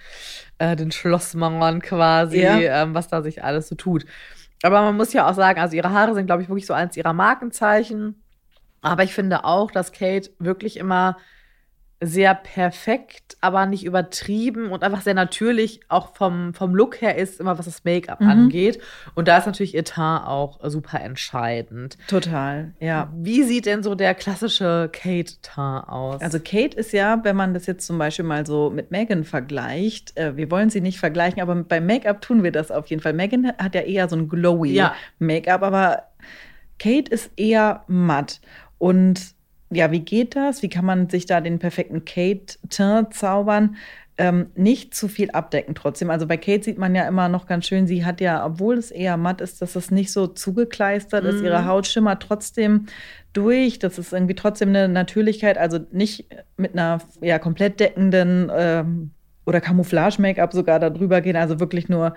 äh, 0.57 0.75
den 0.75 0.91
Schlossmauern 0.91 1.83
quasi, 1.83 2.41
ja. 2.41 2.59
ähm, 2.59 2.95
was 2.95 3.09
da 3.09 3.21
sich 3.23 3.45
alles 3.45 3.69
so 3.69 3.75
tut. 3.75 4.07
Aber 4.63 4.83
man 4.83 4.97
muss 4.97 5.13
ja 5.13 5.29
auch 5.29 5.35
sagen, 5.35 5.61
also 5.61 5.77
ihre 5.77 5.91
Haare 5.91 6.15
sind, 6.15 6.27
glaube 6.27 6.43
ich, 6.43 6.49
wirklich 6.49 6.67
so 6.67 6.75
eins 6.75 6.97
ihrer 6.97 7.13
Markenzeichen. 7.13 8.23
Aber 8.81 9.03
ich 9.03 9.15
finde 9.15 9.45
auch, 9.45 9.71
dass 9.71 9.93
Kate 9.93 10.31
wirklich 10.39 10.77
immer 10.77 11.17
sehr 12.01 12.35
perfekt, 12.35 13.37
aber 13.41 13.67
nicht 13.67 13.85
übertrieben 13.85 14.71
und 14.71 14.85
einfach 14.85 15.01
sehr 15.01 15.15
natürlich 15.15 15.81
auch 15.89 16.15
vom, 16.15 16.55
vom 16.55 16.75
Look 16.75 17.01
her 17.01 17.17
ist, 17.17 17.41
immer 17.41 17.59
was 17.59 17.67
das 17.67 17.85
Make-up 17.85 18.21
mhm. 18.21 18.29
angeht. 18.29 18.81
Und 19.17 19.27
da 19.27 19.39
ist 19.39 19.47
natürlich 19.47 19.75
ihr 19.75 19.85
Teint 19.85 20.25
auch 20.25 20.61
super 20.63 21.01
entscheidend. 21.01 21.99
Total, 22.07 22.73
ja. 22.79 23.13
Wie 23.17 23.43
sieht 23.43 23.67
denn 23.67 23.83
so 23.83 23.97
der 23.97 24.15
klassische 24.15 24.91
Kate-Teint 24.93 25.89
aus? 25.89 26.21
Also 26.21 26.39
Kate 26.39 26.77
ist 26.77 26.93
ja, 26.93 27.21
wenn 27.25 27.35
man 27.35 27.53
das 27.53 27.67
jetzt 27.67 27.85
zum 27.85 27.99
Beispiel 27.99 28.25
mal 28.25 28.47
so 28.47 28.71
mit 28.71 28.93
Megan 28.93 29.25
vergleicht, 29.25 30.17
äh, 30.17 30.37
wir 30.37 30.53
wollen 30.53 30.71
sie 30.71 30.81
nicht 30.81 31.01
vergleichen, 31.01 31.43
aber 31.43 31.57
beim 31.57 31.85
Make-up 31.87 32.21
tun 32.21 32.45
wir 32.45 32.53
das 32.53 32.71
auf 32.71 32.87
jeden 32.87 33.03
Fall. 33.03 33.13
Megan 33.13 33.53
hat 33.59 33.75
ja 33.75 33.81
eher 33.81 34.09
so 34.09 34.15
ein 34.15 34.29
glowy 34.29 34.73
ja. 34.73 34.95
Make-up, 35.19 35.63
aber 35.63 36.05
Kate 36.79 37.11
ist 37.11 37.33
eher 37.37 37.83
matt. 37.89 38.41
Und 38.79 39.35
ja, 39.71 39.91
wie 39.91 40.01
geht 40.01 40.37
das? 40.37 40.63
Wie 40.63 40.69
kann 40.69 40.85
man 40.85 41.09
sich 41.09 41.27
da 41.27 41.41
den 41.41 41.59
perfekten 41.59 42.05
Kate-Teint 42.05 43.15
zaubern? 43.15 43.77
Ähm, 44.21 44.47
nicht 44.57 44.95
zu 44.95 45.07
viel 45.07 45.31
abdecken 45.31 45.77
trotzdem. 45.77 46.11
Also 46.11 46.27
bei 46.27 46.37
Kate 46.37 46.65
sieht 46.65 46.79
man 46.79 46.95
ja 46.95 47.07
immer 47.07 47.29
noch 47.29 47.47
ganz 47.47 47.67
schön, 47.67 47.87
sie 47.87 48.05
hat 48.05 48.21
ja, 48.21 48.45
obwohl 48.45 48.77
es 48.77 48.91
eher 48.91 49.17
matt 49.17 49.41
ist, 49.41 49.63
dass 49.63 49.77
es 49.77 49.93
nicht 49.93 50.11
so 50.11 50.27
zugekleistert 50.27 51.23
mhm. 51.23 51.31
ist. 51.31 51.43
Ihre 51.43 51.67
Haut 51.67 51.87
schimmert 51.87 52.23
trotzdem 52.23 52.87
durch. 53.33 53.79
Das 53.79 53.97
ist 53.97 54.13
irgendwie 54.13 54.35
trotzdem 54.35 54.71
eine 54.71 54.89
Natürlichkeit, 54.89 55.57
also 55.57 55.79
nicht 55.93 56.27
mit 56.57 56.73
einer 56.73 57.01
ja, 57.21 57.39
komplett 57.39 57.79
deckenden 57.79 58.51
ähm, 58.53 59.11
oder 59.47 59.61
Camouflage-Make-up 59.61 60.53
sogar 60.53 60.81
darüber 60.81 61.21
gehen, 61.21 61.37
also 61.37 61.61
wirklich 61.61 61.89
nur 61.89 62.15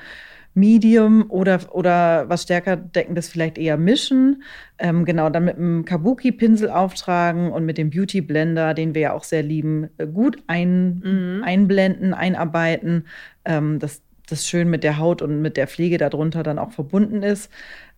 Medium 0.54 1.30
oder, 1.30 1.60
oder 1.72 2.28
was 2.28 2.44
stärker 2.44 2.76
deckendes 2.76 3.30
vielleicht 3.30 3.58
eher 3.58 3.78
mischen. 3.78 4.44
Ähm, 4.80 5.06
genau, 5.06 5.30
dann 5.30 5.46
mit 5.46 5.56
einem 5.56 5.86
Kabuki-Pinsel 5.86 6.70
auftragen 6.70 7.52
und 7.52 7.66
mit 7.66 7.78
dem 7.78 7.90
Beauty 7.90 8.22
Blender, 8.22 8.74
den 8.74 8.94
wir 8.94 9.02
ja 9.02 9.14
auch 9.14 9.24
sehr 9.24 9.44
lieben, 9.44 9.90
äh, 9.98 10.08
gut 10.08 10.44
ein, 10.48 11.00
mhm. 11.00 11.44
einblenden, 11.44 12.14
einarbeiten, 12.14 13.08
ähm, 13.46 13.80
dass 13.80 14.02
das 14.28 14.48
schön 14.48 14.70
mit 14.70 14.84
der 14.84 14.98
Haut 14.98 15.22
und 15.22 15.42
mit 15.42 15.58
der 15.58 15.68
Pflege 15.68 15.98
darunter 15.98 16.44
dann 16.44 16.60
auch 16.60 16.72
verbunden 16.72 17.24
ist. 17.24 17.50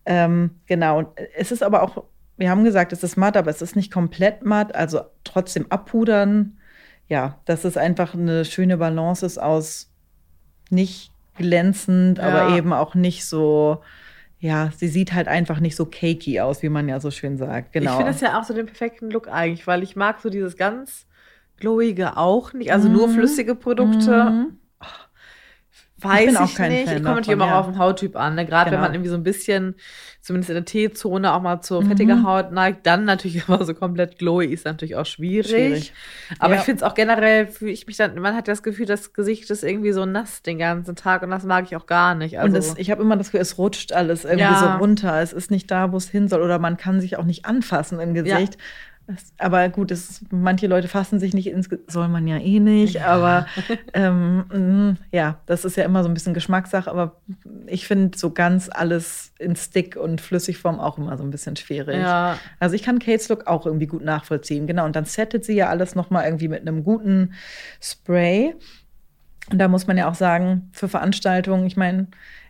Ähm, 0.06 0.50
genau, 0.66 1.14
es 1.36 1.50
ist 1.50 1.62
aber 1.62 1.82
auch, 1.82 2.04
wir 2.36 2.50
haben 2.50 2.64
gesagt, 2.64 2.92
es 2.92 3.02
ist 3.02 3.16
matt, 3.16 3.36
aber 3.36 3.50
es 3.50 3.62
ist 3.62 3.76
nicht 3.76 3.92
komplett 3.92 4.44
matt, 4.44 4.74
also 4.74 5.00
trotzdem 5.24 5.66
abpudern. 5.70 6.58
Ja, 7.08 7.38
dass 7.44 7.64
es 7.64 7.76
einfach 7.76 8.14
eine 8.14 8.44
schöne 8.44 8.78
Balance 8.78 9.26
ist 9.26 9.38
aus 9.38 9.90
nicht 10.70 11.13
glänzend, 11.36 12.18
ja. 12.18 12.24
aber 12.24 12.56
eben 12.56 12.72
auch 12.72 12.94
nicht 12.94 13.24
so, 13.26 13.82
ja, 14.38 14.70
sie 14.76 14.88
sieht 14.88 15.12
halt 15.12 15.28
einfach 15.28 15.60
nicht 15.60 15.76
so 15.76 15.86
cakey 15.86 16.40
aus, 16.40 16.62
wie 16.62 16.68
man 16.68 16.88
ja 16.88 17.00
so 17.00 17.10
schön 17.10 17.36
sagt. 17.36 17.72
Genau. 17.72 17.90
Ich 17.90 17.96
finde 17.96 18.12
das 18.12 18.20
ja 18.20 18.38
auch 18.38 18.44
so 18.44 18.54
den 18.54 18.66
perfekten 18.66 19.10
Look 19.10 19.28
eigentlich, 19.28 19.66
weil 19.66 19.82
ich 19.82 19.96
mag 19.96 20.20
so 20.20 20.30
dieses 20.30 20.56
ganz 20.56 21.06
glowige 21.56 22.16
auch 22.16 22.52
nicht, 22.52 22.72
also 22.72 22.88
nur 22.88 23.08
Mhm. 23.08 23.12
flüssige 23.14 23.54
Produkte. 23.54 24.30
Mhm. 24.30 24.58
Weiß 26.10 26.24
bin 26.26 26.34
ich, 26.34 26.40
auch 26.40 26.54
kein 26.54 26.72
nicht. 26.72 26.84
Fan 26.88 26.96
ich 26.98 27.02
komme 27.02 27.14
natürlich 27.16 27.32
immer 27.32 27.46
ja. 27.46 27.60
auf 27.60 27.66
den 27.66 27.78
Hauttyp 27.78 28.16
an. 28.16 28.34
Ne? 28.34 28.46
Gerade 28.46 28.70
wenn 28.70 28.78
Genau. 28.78 28.82
man 28.86 28.94
irgendwie 28.94 29.10
so 29.10 29.16
ein 29.16 29.22
bisschen, 29.22 29.74
zumindest 30.20 30.50
in 30.50 30.54
der 30.56 30.64
T-Zone, 30.64 31.32
auch 31.32 31.42
mal 31.42 31.60
zur 31.60 31.82
Mhm. 31.82 31.88
fettiger 31.88 32.22
Haut 32.22 32.52
neigt, 32.52 32.86
dann 32.86 33.04
natürlich 33.04 33.42
immer 33.48 33.64
so 33.64 33.74
komplett 33.74 34.18
glowy 34.18 34.46
ist 34.46 34.64
natürlich 34.64 34.96
auch 34.96 35.06
schwierig. 35.06 35.48
Schwierig. 35.50 35.92
Aber 36.38 36.54
Ja. 36.54 36.60
ich 36.60 36.64
finde 36.64 36.78
es 36.78 36.82
auch 36.82 36.94
generell, 36.94 37.46
fühle 37.46 37.72
ich 37.72 37.86
mich 37.86 37.96
dann, 37.96 38.14
man 38.20 38.34
hat 38.34 38.48
das 38.48 38.62
Gefühl, 38.62 38.86
das 38.86 39.12
Gesicht 39.12 39.50
ist 39.50 39.62
irgendwie 39.64 39.92
so 39.92 40.06
nass 40.06 40.42
den 40.42 40.58
ganzen 40.58 40.96
Tag 40.96 41.22
und 41.22 41.30
das 41.30 41.44
mag 41.44 41.64
ich 41.66 41.76
auch 41.76 41.86
gar 41.86 42.14
nicht. 42.14 42.38
Also, 42.38 42.48
und 42.54 42.58
es, 42.58 42.74
ich 42.78 42.90
habe 42.90 43.02
immer 43.02 43.16
das 43.16 43.28
Gefühl, 43.28 43.40
es 43.40 43.58
rutscht 43.58 43.92
alles 43.92 44.24
irgendwie 44.24 44.40
Ja. 44.42 44.58
so 44.78 44.78
runter. 44.84 45.20
Es 45.20 45.32
ist 45.32 45.50
nicht 45.50 45.70
da, 45.70 45.92
wo 45.92 45.96
es 45.96 46.08
hin 46.08 46.28
soll. 46.28 46.42
Oder 46.42 46.58
man 46.58 46.76
kann 46.76 47.00
sich 47.00 47.16
auch 47.18 47.24
nicht 47.24 47.44
anfassen 47.46 48.00
im 48.00 48.14
Gesicht. 48.14 48.56
Das, 49.06 49.34
aber 49.36 49.68
gut, 49.68 49.90
es, 49.90 50.24
manche 50.30 50.66
Leute 50.66 50.88
fassen 50.88 51.18
sich 51.18 51.34
nicht 51.34 51.48
ins. 51.48 51.68
Soll 51.88 52.08
man 52.08 52.26
ja 52.26 52.38
eh 52.38 52.58
nicht. 52.58 53.02
Aber 53.02 53.46
ähm, 53.92 54.44
mh, 54.50 54.96
ja, 55.12 55.40
das 55.46 55.64
ist 55.64 55.76
ja 55.76 55.84
immer 55.84 56.02
so 56.02 56.08
ein 56.08 56.14
bisschen 56.14 56.32
Geschmackssache. 56.32 56.90
Aber 56.90 57.20
ich 57.66 57.86
finde 57.86 58.16
so 58.16 58.30
ganz 58.30 58.70
alles 58.72 59.32
in 59.38 59.56
Stick 59.56 59.96
und 59.96 60.20
Flüssigform 60.20 60.80
auch 60.80 60.96
immer 60.96 61.18
so 61.18 61.24
ein 61.24 61.30
bisschen 61.30 61.56
schwierig. 61.56 61.96
ja, 61.96 62.38
Also 62.60 62.74
ich 62.76 62.82
kann 62.82 62.98
Kates 62.98 63.28
Look 63.28 63.46
auch 63.46 63.66
irgendwie 63.66 63.86
gut 63.86 64.02
nachvollziehen. 64.02 64.66
Genau. 64.66 64.86
Und 64.86 64.96
dann 64.96 65.04
settet 65.04 65.44
sie 65.44 65.54
ja 65.54 65.68
alles 65.68 65.94
nochmal 65.94 66.24
irgendwie 66.24 66.48
mit 66.48 66.62
einem 66.62 66.82
guten 66.82 67.34
Spray. 67.80 68.54
Und 69.50 69.58
da 69.58 69.68
muss 69.68 69.86
man 69.86 69.96
ja 69.98 70.08
auch 70.08 70.14
sagen, 70.14 70.70
für 70.72 70.88
Veranstaltungen, 70.88 71.66
ich 71.66 71.76
meine, 71.76 72.06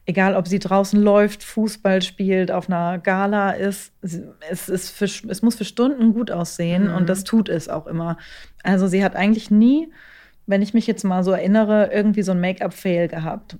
egal 0.06 0.36
ob 0.36 0.46
sie 0.46 0.58
draußen 0.58 1.00
läuft, 1.00 1.42
Fußball 1.42 2.02
spielt, 2.02 2.50
auf 2.52 2.68
einer 2.68 2.98
Gala 2.98 3.50
ist, 3.52 3.92
es, 4.02 4.68
ist 4.68 4.90
für, 4.90 5.06
es 5.06 5.42
muss 5.42 5.56
für 5.56 5.64
Stunden 5.64 6.12
gut 6.12 6.30
aussehen 6.30 6.88
Mhm. 6.88 6.94
und 6.94 7.08
das 7.08 7.24
tut 7.24 7.48
es 7.48 7.68
auch 7.68 7.86
immer. 7.86 8.16
Also 8.62 8.86
sie 8.86 9.04
hat 9.04 9.16
eigentlich 9.16 9.50
nie, 9.50 9.90
wenn 10.46 10.62
ich 10.62 10.74
mich 10.74 10.86
jetzt 10.86 11.04
mal 11.04 11.24
so 11.24 11.32
erinnere, 11.32 11.90
irgendwie 11.92 12.22
so 12.22 12.32
ein 12.32 12.40
Make-up-Fail 12.40 13.08
gehabt. 13.08 13.56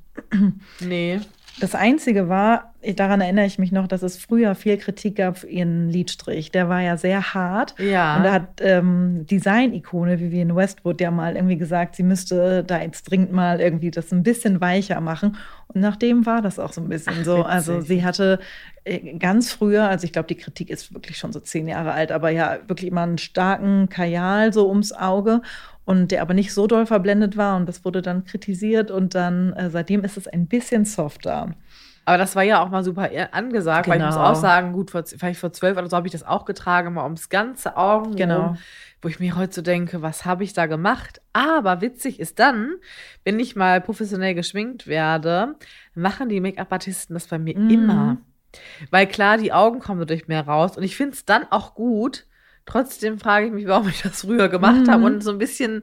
nee. 0.80 1.20
Das 1.60 1.74
Einzige 1.74 2.28
war, 2.28 2.74
daran 2.96 3.20
erinnere 3.20 3.46
ich 3.46 3.58
mich 3.58 3.70
noch, 3.70 3.86
dass 3.86 4.02
es 4.02 4.16
früher 4.16 4.54
viel 4.54 4.76
Kritik 4.76 5.16
gab 5.16 5.38
für 5.38 5.46
ihren 5.46 5.88
Lidstrich. 5.88 6.50
Der 6.50 6.68
war 6.68 6.80
ja 6.80 6.96
sehr 6.96 7.34
hart. 7.34 7.74
Ja. 7.78 8.16
Und 8.16 8.24
da 8.24 8.32
hat 8.32 8.60
ähm, 8.60 9.26
Design-Ikone 9.30 10.18
Vivienne 10.18 10.56
Westwood 10.56 11.00
ja 11.00 11.10
mal 11.10 11.36
irgendwie 11.36 11.56
gesagt, 11.56 11.94
sie 11.94 12.02
müsste 12.02 12.64
da 12.64 12.80
jetzt 12.80 13.04
dringend 13.04 13.32
mal 13.32 13.60
irgendwie 13.60 13.90
das 13.90 14.12
ein 14.12 14.22
bisschen 14.24 14.60
weicher 14.60 15.00
machen. 15.00 15.36
Und 15.74 15.80
nachdem 15.80 16.24
war 16.26 16.40
das 16.40 16.58
auch 16.58 16.72
so 16.72 16.80
ein 16.80 16.88
bisschen 16.88 17.14
Ach, 17.20 17.24
so. 17.24 17.36
witzig. 17.38 17.50
Also 17.50 17.80
sie 17.80 18.04
hatte 18.04 18.38
äh, 18.84 19.18
ganz 19.18 19.52
früher, 19.52 19.88
also 19.88 20.04
ich 20.04 20.12
glaube, 20.12 20.28
die 20.28 20.36
Kritik 20.36 20.70
ist 20.70 20.94
wirklich 20.94 21.18
schon 21.18 21.32
so 21.32 21.40
zehn 21.40 21.66
Jahre 21.66 21.92
alt, 21.92 22.12
aber 22.12 22.30
ja, 22.30 22.58
wirklich 22.68 22.90
immer 22.90 23.02
einen 23.02 23.18
starken 23.18 23.88
Kajal 23.88 24.52
so 24.52 24.68
ums 24.68 24.92
Auge. 24.92 25.42
Und 25.86 26.12
der 26.12 26.22
aber 26.22 26.32
nicht 26.32 26.54
so 26.54 26.66
doll 26.66 26.86
verblendet 26.86 27.36
war 27.36 27.58
und 27.58 27.68
das 27.68 27.84
wurde 27.84 28.00
dann 28.00 28.24
kritisiert 28.24 28.90
und 28.90 29.14
dann 29.14 29.52
äh, 29.52 29.68
seitdem 29.68 30.02
ist 30.02 30.16
es 30.16 30.26
ein 30.26 30.46
bisschen 30.46 30.86
softer. 30.86 31.50
Aber 32.06 32.16
das 32.18 32.34
war 32.36 32.42
ja 32.42 32.62
auch 32.62 32.70
mal 32.70 32.82
super 32.84 33.10
eher 33.10 33.34
angesagt, 33.34 33.88
weil 33.88 33.98
ich 33.98 34.04
muss 34.06 34.14
Genau. 34.14 34.26
auch 34.30 34.34
sagen, 34.34 34.72
gut, 34.72 34.90
vor, 34.90 35.04
vielleicht 35.04 35.40
vor 35.40 35.52
zwölf 35.52 35.76
oder 35.76 35.88
so 35.90 35.96
habe 35.96 36.06
ich 36.06 36.12
das 36.12 36.22
auch 36.22 36.46
getragen, 36.46 36.94
mal 36.94 37.04
ums 37.04 37.28
ganze 37.28 37.76
Augen 37.76 38.16
Genau. 38.16 38.46
rum, 38.48 38.56
wo 39.04 39.08
ich 39.08 39.20
mir 39.20 39.36
heute 39.36 39.54
so 39.54 39.62
denke, 39.62 40.00
was 40.02 40.24
habe 40.24 40.44
ich 40.44 40.54
da 40.54 40.66
gemacht? 40.66 41.20
Aber 41.34 41.80
witzig 41.82 42.18
ist 42.18 42.38
dann, 42.38 42.74
wenn 43.22 43.38
ich 43.38 43.54
mal 43.54 43.80
professionell 43.80 44.34
geschminkt 44.34 44.86
werde, 44.86 45.56
machen 45.94 46.28
die 46.30 46.40
Make-up-Artisten 46.40 47.14
das 47.14 47.26
bei 47.28 47.38
mir 47.38 47.56
Mhm. 47.58 47.70
immer. 47.70 48.16
Weil 48.90 49.06
klar, 49.06 49.36
die 49.36 49.52
Augen 49.52 49.80
kommen 49.80 50.00
dadurch 50.00 50.26
mehr 50.28 50.46
raus 50.46 50.76
und 50.76 50.82
ich 50.84 50.96
finde 50.96 51.12
es 51.14 51.24
dann 51.24 51.44
auch 51.50 51.74
gut. 51.74 52.26
Trotzdem 52.66 53.18
frage 53.18 53.46
ich 53.46 53.52
mich, 53.52 53.66
warum 53.66 53.88
ich 53.88 54.02
das 54.02 54.22
früher 54.22 54.48
gemacht 54.48 54.86
Mhm. 54.86 54.90
habe 54.90 55.04
und 55.04 55.22
so 55.22 55.30
ein 55.32 55.38
bisschen 55.38 55.82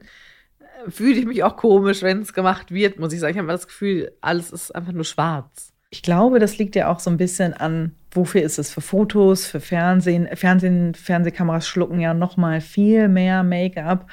äh, 0.86 0.90
fühle 0.90 1.14
ich 1.20 1.26
mich 1.26 1.44
auch 1.44 1.56
komisch, 1.56 2.02
wenn 2.02 2.22
es 2.22 2.32
gemacht 2.32 2.72
wird, 2.72 2.98
muss 2.98 3.12
ich 3.12 3.20
sagen. 3.20 3.32
Ich 3.32 3.38
habe 3.38 3.44
immer 3.46 3.52
das 3.52 3.68
Gefühl, 3.68 4.12
alles 4.20 4.50
ist 4.50 4.74
einfach 4.74 4.92
nur 4.92 5.04
schwarz. 5.04 5.72
Ich 5.90 6.02
glaube, 6.02 6.38
das 6.40 6.58
liegt 6.58 6.74
ja 6.74 6.88
auch 6.88 6.98
so 6.98 7.08
ein 7.10 7.18
bisschen 7.18 7.52
an, 7.54 7.94
wofür 8.12 8.42
ist 8.42 8.58
es? 8.58 8.70
Für 8.70 8.80
Fotos, 8.80 9.46
für 9.46 9.60
Fernsehen. 9.60 10.28
Fernsehen, 10.34 10.94
Fernsehkameras 10.94 11.66
schlucken 11.66 12.00
ja 12.00 12.14
noch 12.14 12.36
mal 12.36 12.60
viel 12.60 13.08
mehr 13.08 13.42
Make-up. 13.42 14.08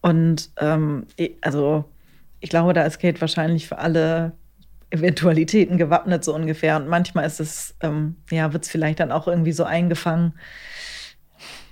Und 0.00 0.50
ähm, 0.58 1.06
also 1.40 1.84
ich 2.40 2.50
glaube, 2.50 2.74
da 2.74 2.82
ist 2.82 2.98
Kate 2.98 3.20
wahrscheinlich 3.20 3.68
für 3.68 3.78
alle 3.78 4.32
Eventualitäten 4.90 5.78
gewappnet, 5.78 6.24
so 6.24 6.34
ungefähr. 6.34 6.76
Und 6.76 6.88
manchmal 6.88 7.26
ist 7.26 7.40
es, 7.40 7.74
ähm, 7.80 8.16
ja, 8.30 8.52
wird 8.52 8.64
es 8.64 8.70
vielleicht 8.70 9.00
dann 9.00 9.12
auch 9.12 9.26
irgendwie 9.26 9.52
so 9.52 9.64
eingefangen, 9.64 10.34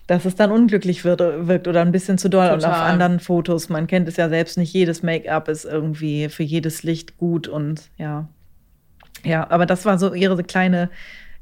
dass 0.07 0.25
es 0.25 0.35
dann 0.35 0.51
unglücklich 0.51 1.05
wird, 1.05 1.21
wirkt 1.21 1.68
oder 1.68 1.83
ein 1.83 1.92
bisschen 1.92 2.18
zu 2.18 2.29
doll. 2.29 2.47
Und 2.47 2.64
auf 2.64 2.73
Total. 2.73 2.90
anderen 2.90 3.21
Fotos, 3.21 3.68
man 3.68 3.87
kennt 3.87 4.09
es 4.09 4.16
ja 4.16 4.29
selbst 4.29 4.57
nicht, 4.57 4.73
jedes 4.73 5.03
Make-up 5.03 5.49
ist 5.49 5.64
irgendwie 5.64 6.29
für 6.29 6.42
jedes 6.42 6.83
Licht 6.83 7.18
gut 7.18 7.49
und 7.49 7.90
ja. 7.99 8.29
Ja, 9.25 9.49
aber 9.51 9.66
das 9.66 9.85
war 9.85 9.99
so 9.99 10.14
ihre 10.14 10.42
kleine 10.42 10.90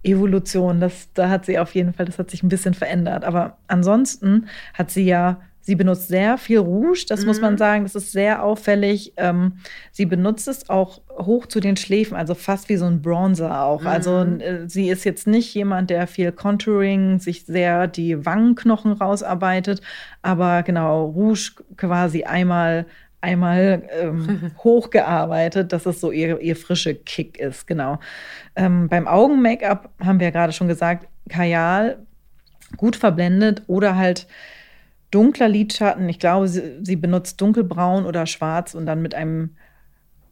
Evolution. 0.02 0.80
Das, 0.80 1.12
da 1.14 1.28
hat 1.28 1.46
sie 1.46 1.58
auf 1.58 1.74
jeden 1.74 1.92
Fall, 1.92 2.06
das 2.06 2.18
hat 2.18 2.30
sich 2.30 2.42
ein 2.42 2.48
bisschen 2.48 2.74
verändert. 2.74 3.24
Aber 3.24 3.58
ansonsten 3.68 4.46
hat 4.74 4.90
sie 4.90 5.04
ja, 5.04 5.40
sie 5.62 5.74
benutzt 5.76 6.08
sehr 6.08 6.38
viel 6.38 6.58
Rouge, 6.58 7.04
das 7.08 7.26
muss 7.26 7.40
man 7.40 7.52
Mhm. 7.54 7.58
sagen, 7.58 7.82
das 7.84 7.94
ist 7.94 8.12
sehr 8.12 8.42
auffällig. 8.42 9.12
Ähm, 9.18 9.58
sie 9.92 10.06
benutzt 10.06 10.48
es 10.48 10.70
auch 10.70 11.02
hoch 11.18 11.46
zu 11.46 11.60
den 11.60 11.76
Schläfen, 11.76 12.16
also 12.16 12.34
fast 12.34 12.68
wie 12.70 12.76
so 12.76 12.86
ein 12.86 13.02
Bronzer 13.02 13.62
auch. 13.62 13.84
Also 13.84 14.24
Mhm. 14.24 14.40
äh, 14.40 14.68
sie 14.68 14.88
ist 14.88 15.04
jetzt 15.04 15.26
nicht 15.26 15.54
jemand, 15.54 15.90
der 15.90 16.06
viel 16.06 16.32
Contouring, 16.32 17.18
sich 17.18 17.44
sehr 17.44 17.86
die 17.88 18.24
Wangenknochen 18.24 18.92
rausarbeitet, 18.92 19.82
aber 20.22 20.62
genau, 20.62 21.04
Rouge 21.06 21.50
quasi 21.76 22.24
einmal 22.24 22.86
einmal 23.20 23.82
ähm, 23.90 24.52
hochgearbeitet, 24.64 25.72
dass 25.72 25.86
es 25.86 26.00
so 26.00 26.10
ihr, 26.10 26.40
ihr 26.40 26.56
frische 26.56 26.94
Kick 26.94 27.38
ist, 27.38 27.66
genau. 27.66 27.98
Ähm, 28.56 28.88
beim 28.88 29.06
Augen-Make-up 29.06 29.90
haben 30.04 30.20
wir 30.20 30.28
ja 30.28 30.32
gerade 30.32 30.52
schon 30.52 30.68
gesagt, 30.68 31.08
Kajal 31.28 31.98
gut 32.76 32.96
verblendet 32.96 33.62
oder 33.66 33.96
halt 33.96 34.26
dunkler 35.10 35.48
Lidschatten. 35.48 36.08
Ich 36.08 36.18
glaube, 36.18 36.48
sie, 36.48 36.78
sie 36.82 36.96
benutzt 36.96 37.40
dunkelbraun 37.40 38.06
oder 38.06 38.26
schwarz 38.26 38.74
und 38.74 38.86
dann 38.86 39.02
mit 39.02 39.14
einem 39.14 39.56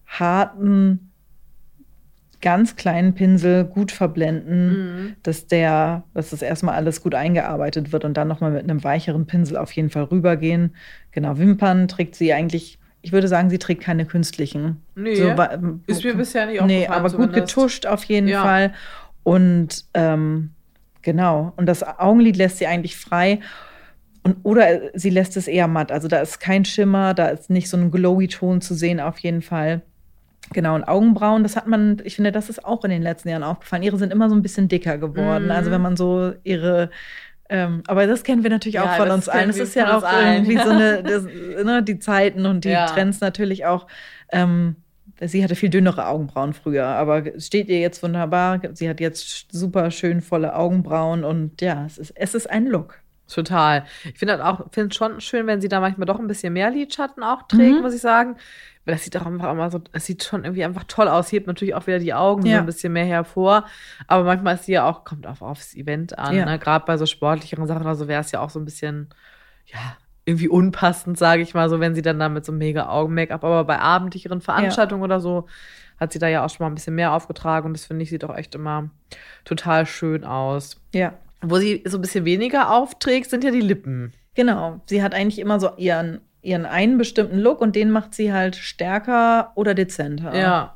harten, 0.06 1.07
ganz 2.40 2.76
kleinen 2.76 3.14
Pinsel 3.14 3.64
gut 3.64 3.90
verblenden, 3.90 4.68
Mhm. 5.06 5.16
dass 5.22 5.46
der, 5.48 6.04
dass 6.14 6.30
das 6.30 6.42
erstmal 6.42 6.74
alles 6.76 7.02
gut 7.02 7.14
eingearbeitet 7.14 7.92
wird 7.92 8.04
und 8.04 8.16
dann 8.16 8.28
nochmal 8.28 8.52
mit 8.52 8.62
einem 8.64 8.84
weicheren 8.84 9.26
Pinsel 9.26 9.56
auf 9.56 9.72
jeden 9.72 9.90
Fall 9.90 10.04
rübergehen. 10.04 10.74
Genau, 11.10 11.36
Wimpern 11.38 11.88
trägt 11.88 12.14
sie 12.14 12.32
eigentlich, 12.32 12.78
ich 13.02 13.12
würde 13.12 13.26
sagen, 13.28 13.50
sie 13.50 13.58
trägt 13.58 13.82
keine 13.82 14.04
künstlichen. 14.06 14.82
Nee, 14.94 15.16
So 15.16 15.34
ist 15.86 16.04
mir 16.04 16.14
bisher 16.14 16.46
nicht 16.46 16.60
Nee, 16.62 16.86
aufgefallen 16.86 16.92
aber 16.92 17.02
gut 17.10 17.10
zumindest. 17.26 17.54
getuscht 17.56 17.86
auf 17.86 18.04
jeden 18.04 18.28
Ja. 18.28 18.42
Fall. 18.42 18.72
Und 19.24 19.84
ähm, 19.94 20.50
genau, 21.02 21.52
und 21.56 21.66
das 21.66 21.82
Augenlid 21.82 22.36
lässt 22.36 22.58
sie 22.58 22.66
eigentlich 22.66 22.96
frei. 22.96 23.40
Und, 24.22 24.36
oder 24.42 24.66
sie 24.94 25.10
lässt 25.10 25.36
es 25.36 25.48
eher 25.48 25.68
matt. 25.68 25.90
Also 25.92 26.06
da 26.08 26.18
ist 26.20 26.38
kein 26.40 26.64
Schimmer, 26.64 27.14
da 27.14 27.28
ist 27.28 27.50
nicht 27.50 27.68
so 27.68 27.76
ein 27.76 27.90
glowy 27.90 28.28
Ton 28.28 28.60
zu 28.60 28.74
sehen, 28.74 29.00
auf 29.00 29.18
jeden 29.18 29.42
Fall. 29.42 29.82
Genau, 30.52 30.74
und 30.74 30.84
Augenbrauen, 30.84 31.42
das 31.42 31.56
hat 31.56 31.66
man, 31.66 32.00
ich 32.04 32.16
finde, 32.16 32.32
das 32.32 32.48
ist 32.48 32.64
auch 32.64 32.84
in 32.84 32.90
den 32.90 33.02
letzten 33.02 33.28
Jahren 33.28 33.42
aufgefallen. 33.42 33.82
Ihre 33.82 33.98
sind 33.98 34.12
immer 34.12 34.28
so 34.28 34.34
ein 34.34 34.42
bisschen 34.42 34.68
dicker 34.68 34.96
geworden. 34.98 35.46
Mhm. 35.46 35.50
Also 35.50 35.70
wenn 35.70 35.80
man 35.82 35.96
so 35.96 36.32
ihre, 36.44 36.90
ähm, 37.50 37.82
aber 37.86 38.06
das 38.06 38.24
kennen 38.24 38.42
wir 38.42 38.50
natürlich 38.50 38.74
Ja, 38.76 38.84
auch 38.84 38.96
von 38.96 39.10
uns 39.10 39.28
allen. 39.28 39.50
Es 39.50 39.58
ist 39.58 39.74
ja 39.74 39.96
auch 39.96 40.02
allen. 40.02 40.44
irgendwie 40.44 40.58
so 40.62 40.70
eine, 40.70 41.02
das, 41.04 41.24
ne, 41.64 41.82
die 41.82 41.98
Zeiten 41.98 42.46
und 42.46 42.64
die 42.64 42.70
Ja. 42.70 42.86
Trends 42.86 43.20
natürlich 43.20 43.66
auch. 43.66 43.86
Ähm, 44.32 44.76
sie 45.20 45.42
hatte 45.42 45.54
viel 45.56 45.68
dünnere 45.70 46.06
Augenbrauen 46.06 46.52
früher, 46.52 46.86
aber 46.86 47.22
steht 47.40 47.68
ihr 47.68 47.80
jetzt 47.80 48.02
wunderbar. 48.02 48.60
Sie 48.74 48.88
hat 48.88 49.00
jetzt 49.00 49.48
super 49.50 49.90
schön 49.90 50.20
volle 50.20 50.54
Augenbrauen 50.54 51.24
und 51.24 51.60
ja, 51.60 51.84
es 51.86 51.98
ist, 51.98 52.12
es 52.16 52.34
ist 52.34 52.48
ein 52.48 52.66
Look. 52.66 53.00
Total. 53.26 53.84
Ich 54.10 54.18
finde 54.18 54.34
halt 54.38 54.42
auch, 54.42 54.66
finde 54.72 54.88
es 54.88 54.96
schon 54.96 55.20
schön, 55.20 55.46
wenn 55.46 55.60
sie 55.60 55.68
da 55.68 55.80
manchmal 55.80 56.06
doch 56.06 56.18
ein 56.18 56.28
bisschen 56.28 56.54
mehr 56.54 56.70
Lidschatten 56.70 57.22
auch 57.22 57.42
trägt, 57.48 57.76
Mhm. 57.76 57.82
muss 57.82 57.92
ich 57.94 58.00
sagen. 58.00 58.36
Weil 58.88 58.94
das 58.94 59.04
sieht 59.04 59.14
auch 59.18 59.26
einfach 59.26 59.52
immer 59.52 59.70
so, 59.70 59.82
es 59.92 60.06
sieht 60.06 60.24
schon 60.24 60.44
irgendwie 60.44 60.64
einfach 60.64 60.84
toll 60.84 61.08
aus. 61.08 61.30
Hebt 61.30 61.46
natürlich 61.46 61.74
auch 61.74 61.86
wieder 61.86 61.98
die 61.98 62.14
Augen 62.14 62.40
so 62.40 62.48
Ja. 62.48 62.60
ein 62.60 62.64
bisschen 62.66 62.94
mehr 62.94 63.04
hervor. 63.04 63.66
Aber 64.06 64.24
manchmal 64.24 64.54
ist 64.54 64.64
sie 64.64 64.72
ja 64.72 64.88
auch, 64.88 65.04
kommt 65.04 65.26
auch 65.26 65.42
aufs 65.42 65.74
Event 65.74 66.18
an. 66.18 66.34
Ja. 66.34 66.46
Ne? 66.46 66.58
Gerade 66.58 66.86
bei 66.86 66.96
so 66.96 67.04
sportlicheren 67.04 67.66
Sachen 67.66 67.82
oder 67.82 67.94
so 67.96 68.08
wäre 68.08 68.22
es 68.22 68.32
ja 68.32 68.40
auch 68.40 68.48
so 68.48 68.58
ein 68.58 68.64
bisschen, 68.64 69.10
ja, 69.66 69.78
irgendwie 70.24 70.48
unpassend, 70.48 71.18
sage 71.18 71.42
ich 71.42 71.52
mal, 71.52 71.68
so 71.68 71.80
wenn 71.80 71.94
sie 71.94 72.00
dann 72.00 72.18
da 72.18 72.30
mit 72.30 72.46
so 72.46 72.52
mega 72.52 72.88
Augen-Make-up, 72.88 73.44
aber 73.44 73.64
bei 73.64 73.78
abendlicheren 73.78 74.40
Veranstaltungen 74.40 75.02
oder 75.02 75.20
so 75.20 75.46
hat 76.00 76.12
sie 76.14 76.18
da 76.18 76.28
ja 76.28 76.44
auch 76.44 76.48
schon 76.48 76.64
mal 76.64 76.70
ein 76.70 76.74
bisschen 76.74 76.94
mehr 76.94 77.12
aufgetragen 77.12 77.66
und 77.66 77.74
das 77.74 77.84
finde 77.84 78.04
ich 78.04 78.08
sieht 78.10 78.24
auch 78.24 78.34
echt 78.34 78.54
immer 78.54 78.88
total 79.44 79.84
schön 79.84 80.24
aus. 80.24 80.80
Ja. 80.94 81.12
Wo 81.42 81.58
sie 81.58 81.82
so 81.86 81.98
ein 81.98 82.00
bisschen 82.00 82.24
weniger 82.24 82.70
aufträgt, 82.74 83.28
sind 83.28 83.44
ja 83.44 83.50
die 83.50 83.60
Lippen. 83.60 84.14
Genau. 84.34 84.80
Sie 84.86 85.02
hat 85.02 85.14
eigentlich 85.14 85.40
immer 85.40 85.60
so 85.60 85.70
ihren, 85.76 86.20
ihren 86.48 86.66
einen 86.66 86.98
bestimmten 86.98 87.38
Look 87.38 87.60
und 87.60 87.76
den 87.76 87.90
macht 87.90 88.14
sie 88.14 88.32
halt 88.32 88.56
stärker 88.56 89.52
oder 89.54 89.74
dezenter. 89.74 90.36
Ja. 90.36 90.74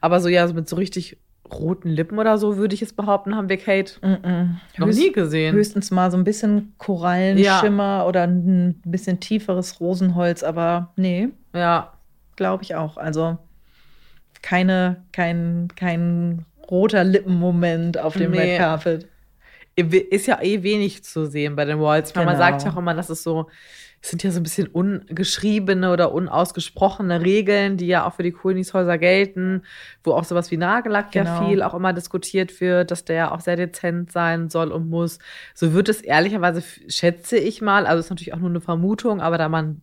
Aber 0.00 0.20
so 0.20 0.28
ja, 0.28 0.46
so 0.48 0.54
mit 0.54 0.68
so 0.68 0.76
richtig 0.76 1.18
roten 1.52 1.90
Lippen 1.90 2.18
oder 2.18 2.38
so, 2.38 2.56
würde 2.56 2.74
ich 2.74 2.80
jetzt 2.80 2.96
behaupten, 2.96 3.36
haben 3.36 3.48
wir 3.50 3.58
Kate 3.58 3.92
Mm-mm. 4.00 4.48
noch 4.78 4.86
Höchst- 4.86 4.98
nie 4.98 5.12
gesehen. 5.12 5.54
Höchstens 5.54 5.90
mal 5.90 6.10
so 6.10 6.16
ein 6.16 6.24
bisschen 6.24 6.72
Korallenschimmer 6.78 8.06
oder 8.08 8.22
ein 8.26 8.80
bisschen 8.84 9.20
tieferes 9.20 9.78
Rosenholz, 9.78 10.42
aber 10.42 10.92
nee, 10.96 11.28
Ja, 11.54 11.92
glaube 12.36 12.62
ich 12.62 12.74
auch. 12.74 12.96
Also 12.96 13.36
keine, 14.42 15.02
kein, 15.12 15.68
kein 15.76 16.44
roter 16.70 17.04
Lippenmoment 17.04 17.98
auf 17.98 18.14
dem 18.14 18.30
Nee. 18.32 18.38
Red 18.40 18.58
Carpet. 18.58 19.08
Ist 19.76 20.26
ja 20.26 20.40
eh 20.42 20.62
wenig 20.62 21.04
zu 21.04 21.26
sehen 21.26 21.56
bei 21.56 21.64
den 21.64 21.80
Walls. 21.80 22.14
Meine, 22.14 22.26
Man 22.26 22.34
Genau. 22.36 22.46
sagt 22.46 22.64
ja 22.64 22.72
auch 22.72 22.76
immer, 22.76 22.94
dass 22.94 23.10
es 23.10 23.22
so, 23.22 23.48
es 24.00 24.10
sind 24.10 24.22
ja 24.22 24.30
so 24.30 24.38
ein 24.38 24.42
bisschen 24.42 24.66
ungeschriebene 24.68 25.90
oder 25.92 26.12
unausgesprochene 26.12 27.22
Regeln, 27.22 27.76
die 27.76 27.86
ja 27.86 28.06
auch 28.06 28.14
für 28.14 28.22
die 28.22 28.32
Königshäuser 28.32 28.98
gelten, 28.98 29.62
wo 30.02 30.12
auch 30.12 30.24
sowas 30.24 30.50
wie 30.50 30.56
Nagellack 30.58 31.14
ja 31.14 31.24
Genau. 31.24 31.48
viel 31.48 31.62
auch 31.62 31.74
immer 31.74 31.92
diskutiert 31.92 32.60
wird, 32.60 32.90
dass 32.90 33.04
der 33.04 33.16
ja 33.16 33.32
auch 33.32 33.40
sehr 33.40 33.56
dezent 33.56 34.12
sein 34.12 34.50
soll 34.50 34.72
und 34.72 34.88
muss. 34.90 35.18
So 35.54 35.72
wird 35.72 35.88
es 35.88 36.02
ehrlicherweise, 36.02 36.62
schätze 36.88 37.38
ich 37.38 37.62
mal, 37.62 37.86
also 37.86 38.00
ist 38.00 38.10
natürlich 38.10 38.34
auch 38.34 38.38
nur 38.38 38.50
eine 38.50 38.60
Vermutung, 38.60 39.20
aber 39.20 39.38
da 39.38 39.48
man 39.48 39.80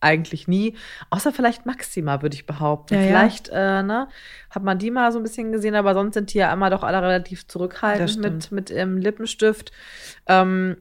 eigentlich 0.00 0.48
nie, 0.48 0.76
außer 1.10 1.32
vielleicht 1.32 1.66
Maxima, 1.66 2.22
würde 2.22 2.34
ich 2.34 2.46
behaupten. 2.46 2.94
Ja, 2.94 3.00
ja. 3.00 3.06
vielleicht 3.06 3.48
äh, 3.50 3.82
ne, 3.82 4.08
hat 4.50 4.62
man 4.62 4.78
die 4.78 4.90
mal 4.90 5.12
so 5.12 5.18
ein 5.18 5.22
bisschen 5.22 5.52
gesehen, 5.52 5.74
aber 5.74 5.94
sonst 5.94 6.14
sind 6.14 6.32
die 6.32 6.38
ja 6.38 6.52
immer 6.52 6.70
doch 6.70 6.82
alle 6.82 7.02
relativ 7.02 7.46
zurückhaltend 7.46 8.18
mit, 8.18 8.52
mit 8.52 8.70
ähm, 8.70 8.98
Lippenstift. 8.98 9.72
Ähm, 10.26 10.76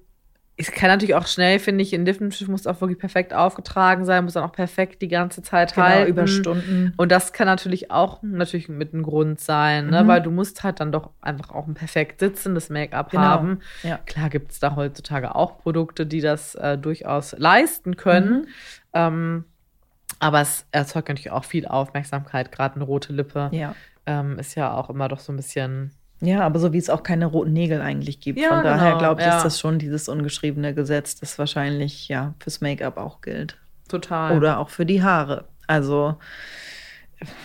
es 0.62 0.72
kann 0.74 0.90
natürlich 0.90 1.16
auch 1.16 1.26
schnell, 1.26 1.58
finde 1.58 1.82
ich, 1.84 1.96
ein 1.96 2.06
Lippenstift 2.06 2.50
muss 2.52 2.68
auch 2.68 2.82
wirklich 2.82 3.00
perfekt 3.00 3.34
aufgetragen 3.34 4.04
sein, 4.04 4.26
muss 4.26 4.34
dann 4.34 4.44
auch 4.44 4.52
perfekt 4.52 5.02
die 5.02 5.08
ganze 5.08 5.42
Zeit 5.42 5.74
Genau, 5.74 5.88
halten. 5.88 6.10
über 6.10 6.28
Stunden. 6.28 6.94
Und 6.98 7.12
das 7.14 7.32
kann 7.32 7.48
natürlich 7.48 7.92
auch 7.92 8.22
natürlich 8.22 8.68
mit 8.68 8.94
einem 8.94 9.04
Grund 9.04 9.40
sein, 9.40 9.88
ne? 9.90 10.04
Mhm. 10.04 10.08
weil 10.10 10.22
du 10.22 10.32
musst 10.32 10.64
halt 10.64 10.82
dann 10.82 10.92
doch 10.92 11.12
einfach 11.22 11.52
auch 11.56 11.66
ein 11.66 11.76
perfekt 11.76 12.20
sitzendes 12.20 12.70
Make-up 12.70 13.10
Genau, 13.12 13.24
haben. 13.24 13.60
ja. 13.84 14.00
Klar 14.06 14.30
gibt 14.30 14.52
es 14.52 14.60
da 14.60 14.76
heutzutage 14.76 15.34
auch 15.34 15.60
Produkte, 15.60 16.06
die 16.06 16.20
das 16.20 16.56
äh, 16.56 16.78
durchaus 16.78 17.34
leisten 17.38 17.96
können. 17.96 18.42
Mhm. 18.42 18.48
Ähm, 18.94 19.46
aber 20.20 20.42
es 20.42 20.66
erzeugt 20.72 21.08
natürlich 21.08 21.32
auch 21.32 21.46
viel 21.46 21.66
Aufmerksamkeit. 21.68 22.52
Gerade 22.52 22.76
eine 22.76 22.84
rote 22.84 23.14
Lippe 23.14 23.50
Ja. 23.54 23.76
ähm, 24.06 24.38
ist 24.38 24.56
ja 24.56 24.74
auch 24.74 24.90
immer 24.90 25.08
doch 25.08 25.20
so 25.20 25.32
ein 25.32 25.38
bisschen. 25.38 25.92
Ja, 26.22 26.42
aber 26.42 26.60
so 26.60 26.74
wie 26.74 26.78
es 26.78 26.90
auch 26.90 27.04
keine 27.04 27.26
roten 27.26 27.54
Nägel 27.54 27.82
eigentlich 27.82 28.20
gibt. 28.20 28.40
Ja, 28.40 28.50
Von 28.50 28.64
daher 28.64 28.90
genau, 28.90 29.00
glaube 29.00 29.22
ich, 29.22 29.28
ja. 29.28 29.38
ist 29.38 29.44
das 29.44 29.60
schon 29.60 29.80
dieses 29.80 30.10
ungeschriebene 30.10 30.74
Gesetz, 30.74 31.20
das 31.20 31.40
wahrscheinlich 31.40 32.10
ja 32.10 32.34
fürs 32.40 32.60
Make-up 32.62 32.98
auch 32.98 33.22
gilt. 33.22 33.58
Total. 33.88 34.36
Oder 34.36 34.60
auch 34.60 34.70
für 34.70 34.86
die 34.86 35.02
Haare. 35.02 35.46
Also 35.68 36.18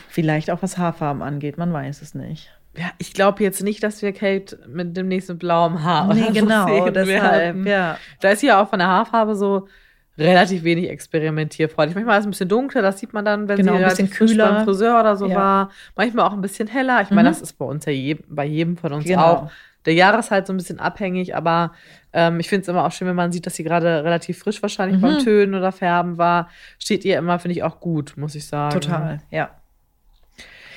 vielleicht 0.08 0.50
auch 0.50 0.62
was 0.62 0.78
Haarfarben 0.78 1.22
angeht, 1.22 1.56
man 1.56 1.72
weiß 1.72 2.02
es 2.02 2.14
nicht. 2.14 2.50
Ja, 2.76 2.90
ich 2.98 3.12
glaube 3.12 3.42
jetzt 3.44 3.62
nicht, 3.62 3.82
dass 3.84 4.02
wir 4.02 4.12
Kate 4.12 4.58
mit 4.66 4.96
dem 4.96 5.06
nächsten 5.06 5.38
blauen 5.38 5.84
Haar 5.84 6.12
nee, 6.12 6.22
oder 6.22 6.26
so 6.26 6.40
genau, 6.40 6.66
sehen 6.66 6.94
deshalb, 6.94 7.06
werden. 7.10 7.66
ja. 7.66 7.98
Da 8.20 8.30
ist 8.30 8.42
ja 8.42 8.60
auch 8.60 8.68
von 8.68 8.80
der 8.80 8.88
Haarfarbe 8.88 9.36
so 9.36 9.68
relativ 10.18 10.62
wenig 10.64 10.88
experimentierfreudig. 10.90 11.94
Manchmal 11.94 12.18
ist 12.18 12.22
es 12.22 12.26
ein 12.26 12.30
bisschen 12.30 12.48
dunkler, 12.48 12.82
das 12.82 13.00
sieht 13.00 13.12
man 13.12 13.24
dann, 13.24 13.48
wenn 13.48 13.56
Genau, 13.56 13.76
sie 13.76 13.82
ein 13.84 13.88
bisschen 13.88 14.10
kühler. 14.10 14.52
beim 14.52 14.64
Friseur 14.64 15.00
oder 15.00 15.16
so 15.16 15.26
Ja. 15.26 15.36
war. 15.36 15.70
Manchmal 15.96 16.26
auch 16.26 16.32
ein 16.32 16.40
bisschen 16.40 16.68
heller. 16.68 17.00
Ich 17.02 17.10
meine, 17.10 17.28
Mhm. 17.28 17.32
das 17.32 17.42
ist 17.42 17.54
bei 17.54 17.64
uns 17.64 17.84
ja 17.84 17.92
jedem, 17.92 18.24
bei 18.28 18.44
jedem 18.44 18.76
von 18.76 18.92
uns 18.92 19.04
Genau. 19.04 19.22
auch. 19.24 19.50
Der 19.86 19.92
Jahreszeit 19.94 20.46
so 20.46 20.52
ein 20.52 20.56
bisschen 20.56 20.78
abhängig, 20.80 21.36
aber 21.36 21.72
ähm, 22.14 22.40
ich 22.40 22.48
finde 22.48 22.62
es 22.62 22.68
immer 22.68 22.86
auch 22.86 22.92
schön, 22.92 23.06
wenn 23.08 23.16
man 23.16 23.32
sieht, 23.32 23.44
dass 23.44 23.54
sie 23.56 23.64
gerade 23.64 24.02
relativ 24.04 24.38
frisch 24.38 24.62
wahrscheinlich 24.62 24.96
Mhm. 24.98 25.02
beim 25.02 25.18
Tönen 25.18 25.54
oder 25.54 25.72
Färben 25.72 26.16
war. 26.16 26.48
Steht 26.78 27.04
ihr 27.04 27.18
immer, 27.18 27.38
finde 27.38 27.56
ich, 27.56 27.62
auch 27.64 27.80
gut, 27.80 28.14
muss 28.16 28.34
ich 28.34 28.46
sagen. 28.46 28.72
Total, 28.80 29.18
ja. 29.30 29.50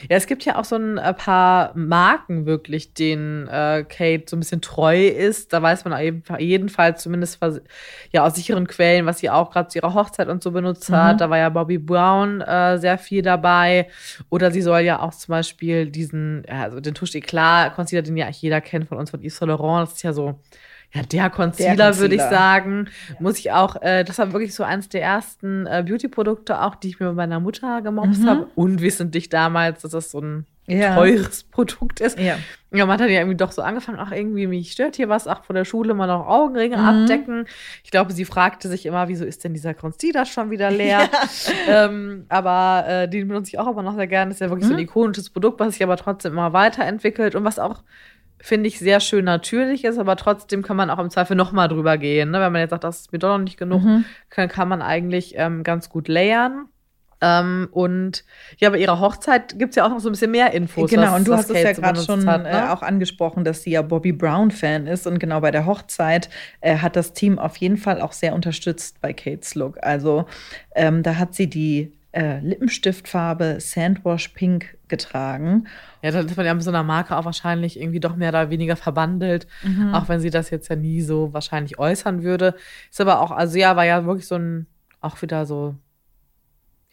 Ja, 0.09 0.15
es 0.17 0.27
gibt 0.27 0.45
ja 0.45 0.57
auch 0.57 0.65
so 0.65 0.75
ein 0.75 0.97
äh, 0.97 1.13
paar 1.13 1.71
Marken 1.75 2.45
wirklich, 2.45 2.93
denen 2.93 3.47
äh, 3.47 3.83
Kate 3.87 4.23
so 4.27 4.35
ein 4.35 4.39
bisschen 4.39 4.61
treu 4.61 5.07
ist. 5.07 5.53
Da 5.53 5.61
weiß 5.61 5.85
man 5.85 6.21
jedenfalls 6.39 7.01
zumindest 7.03 7.39
ja 8.11 8.23
aus 8.25 8.35
sicheren 8.35 8.67
Quellen, 8.67 9.05
was 9.05 9.19
sie 9.19 9.29
auch 9.29 9.51
gerade 9.51 9.69
zu 9.69 9.79
ihrer 9.79 9.93
Hochzeit 9.93 10.27
und 10.29 10.43
so 10.43 10.51
benutzt 10.51 10.89
Mhm. 10.89 10.95
hat. 10.95 11.21
Da 11.21 11.29
war 11.29 11.37
ja 11.37 11.49
Bobby 11.49 11.77
Brown 11.77 12.41
äh, 12.41 12.77
sehr 12.77 12.97
viel 12.97 13.21
dabei. 13.21 13.87
Oder 14.29 14.51
sie 14.51 14.61
soll 14.61 14.81
ja 14.81 15.01
auch 15.01 15.13
zum 15.13 15.31
Beispiel 15.33 15.89
diesen, 15.89 16.43
ja, 16.47 16.63
also 16.63 16.79
den 16.79 16.93
Touche 16.93 17.17
Eclat 17.17 17.75
Concealer, 17.75 18.01
den 18.03 18.17
ja 18.17 18.25
eigentlich 18.25 18.41
jeder 18.41 18.61
kennt 18.61 18.87
von 18.87 18.97
uns 18.97 19.11
von 19.11 19.21
Yves 19.21 19.37
Saint 19.37 19.49
Laurent. 19.49 19.87
Das 19.87 19.95
ist 19.97 20.03
ja 20.03 20.13
so 20.13 20.39
ja, 20.93 21.01
der 21.03 21.29
Concealer, 21.29 21.97
würde 21.97 22.15
ich 22.15 22.21
Concealer. 22.21 22.29
sagen. 22.29 22.87
Muss 23.19 23.37
ich 23.39 23.51
auch, 23.51 23.81
äh, 23.81 24.03
das 24.03 24.17
war 24.19 24.31
wirklich 24.33 24.55
so 24.55 24.63
eins 24.63 24.89
der 24.89 25.01
ersten 25.03 25.65
äh, 25.67 25.83
Beauty-Produkte 25.85 26.61
auch, 26.61 26.75
die 26.75 26.87
ich 26.89 26.99
mir 26.99 27.07
bei 27.07 27.13
meiner 27.13 27.39
Mutter 27.39 27.81
gemobst 27.81 28.21
Mhm. 28.23 28.29
habe. 28.29 28.47
Unwissentlich 28.55 29.29
damals, 29.29 29.81
dass 29.81 29.91
das 29.91 30.11
so 30.11 30.19
ein 30.21 30.45
Ja. 30.65 30.95
teures 30.95 31.43
Produkt 31.43 31.99
ist. 32.01 32.17
Ja. 32.19 32.37
Ja, 32.73 32.85
man 32.85 32.93
hat 32.95 32.99
dann 33.01 33.09
ja 33.09 33.19
irgendwie 33.19 33.37
doch 33.37 33.51
so 33.53 33.61
angefangen, 33.61 33.97
ach, 34.01 34.11
irgendwie, 34.11 34.47
mich 34.47 34.71
stört 34.73 34.97
hier 34.97 35.07
was, 35.07 35.25
ach, 35.27 35.45
von 35.45 35.55
der 35.55 35.63
Schule 35.63 35.93
mal 35.93 36.07
noch 36.07 36.27
Augenringe 36.27 36.75
Mhm. 36.77 36.83
abdecken. 36.85 37.45
Ich 37.83 37.91
glaube, 37.91 38.11
sie 38.11 38.25
fragte 38.25 38.67
sich 38.67 38.85
immer, 38.85 39.07
wieso 39.07 39.23
ist 39.23 39.43
denn 39.45 39.53
dieser 39.53 39.73
Concealer 39.73 40.25
schon 40.25 40.51
wieder 40.51 40.69
leer? 40.71 41.09
ähm, 41.67 42.25
aber 42.29 42.85
äh, 42.87 43.07
den 43.09 43.27
benutze 43.27 43.49
ich 43.53 43.59
auch 43.59 43.67
immer 43.71 43.83
noch 43.83 43.95
sehr 43.95 44.07
gerne. 44.07 44.31
Ist 44.31 44.41
ja 44.41 44.49
wirklich 44.49 44.67
so 44.67 44.73
Mhm. 44.73 44.79
ein 44.79 44.83
ikonisches 44.83 45.29
Produkt, 45.29 45.59
was 45.59 45.73
sich 45.73 45.83
aber 45.83 45.95
trotzdem 45.97 46.33
immer 46.33 46.51
weiterentwickelt 46.53 47.35
und 47.35 47.43
was 47.45 47.59
auch 47.59 47.83
finde 48.39 48.67
ich 48.67 48.79
sehr 48.79 48.99
schön 48.99 49.25
natürlich 49.25 49.83
ist, 49.83 49.97
aber 49.97 50.15
trotzdem 50.15 50.61
kann 50.61 50.77
man 50.77 50.89
auch 50.89 50.99
im 50.99 51.09
Zweifel 51.09 51.35
noch 51.35 51.51
mal 51.51 51.67
drüber 51.67 51.97
gehen. 51.97 52.31
Ne? 52.31 52.39
Wenn 52.39 52.51
man 52.51 52.61
jetzt 52.61 52.69
sagt, 52.71 52.83
das 52.83 52.99
ist 53.01 53.11
mir 53.13 53.19
doch 53.19 53.29
noch 53.37 53.43
nicht 53.43 53.57
genug, 53.57 53.83
Mhm. 53.83 54.05
kann, 54.29 54.47
kann 54.49 54.67
man 54.69 54.81
eigentlich 54.81 55.33
ähm, 55.37 55.63
ganz 55.63 55.89
gut 55.89 56.07
layern. 56.07 56.65
Ähm, 57.19 57.67
und 57.71 58.23
ja, 58.59 58.69
bei 58.69 58.77
ihrer 58.77 58.99
Hochzeit 58.99 59.57
gibt 59.57 59.71
es 59.71 59.75
ja 59.75 59.85
auch 59.85 59.89
noch 59.89 59.99
so 59.99 60.07
ein 60.07 60.11
bisschen 60.11 60.29
mehr 60.29 60.53
Infos. 60.53 60.91
Genau, 60.91 61.07
was- 61.13 61.13
und 61.17 61.27
du 61.27 61.33
hast 61.33 61.49
es 61.49 61.63
ja 61.63 61.71
gerade 61.71 61.99
schon 61.99 62.27
hat, 62.29 62.45
äh, 62.45 62.51
ne? 62.51 62.71
auch 62.71 62.83
angesprochen, 62.83 63.43
dass 63.43 63.63
sie 63.63 63.71
ja 63.71 63.81
Bobby 63.81 64.11
Brown-Fan 64.11 64.85
ist. 64.85 65.07
Und 65.07 65.17
genau 65.17 65.41
bei 65.41 65.49
der 65.49 65.65
Hochzeit 65.65 66.29
äh, 66.61 66.77
hat 66.77 66.95
das 66.95 67.13
Team 67.13 67.39
auf 67.39 67.57
jeden 67.57 67.77
Fall 67.77 68.01
auch 68.01 68.11
sehr 68.11 68.35
unterstützt 68.35 69.01
bei 69.01 69.13
Kates 69.13 69.55
Look. 69.55 69.79
Also 69.81 70.27
ähm, 70.75 71.01
da 71.01 71.15
hat 71.15 71.33
sie 71.33 71.49
die 71.49 71.91
äh, 72.17 72.39
Lippenstiftfarbe 72.39 73.57
Sandwash 73.59 74.29
Pink 74.29 74.77
getragen. 74.87 75.67
Ja, 76.01 76.11
dann 76.11 76.25
ist 76.25 76.35
man 76.37 76.45
ja 76.45 76.53
mit 76.53 76.63
so 76.63 76.71
einer 76.71 76.83
Marke 76.83 77.15
auch 77.15 77.25
wahrscheinlich 77.25 77.79
irgendwie 77.79 77.99
doch 77.99 78.15
mehr 78.15 78.29
oder 78.29 78.49
weniger 78.49 78.75
verbandelt, 78.75 79.47
Mhm. 79.63 79.93
auch 79.93 80.07
wenn 80.09 80.19
sie 80.19 80.29
das 80.31 80.49
jetzt 80.49 80.69
ja 80.69 80.75
nie 80.75 81.01
so 81.01 81.33
wahrscheinlich 81.33 81.77
äußern 81.77 82.23
würde. 82.23 82.55
Ist 82.89 83.01
aber 83.01 83.21
auch, 83.21 83.31
also 83.31 83.57
ja, 83.57 83.75
war 83.75 83.85
ja 83.85 84.05
wirklich 84.05 84.27
so 84.27 84.35
ein, 84.35 84.65
auch 85.01 85.21
wieder 85.21 85.45
so, 85.45 85.75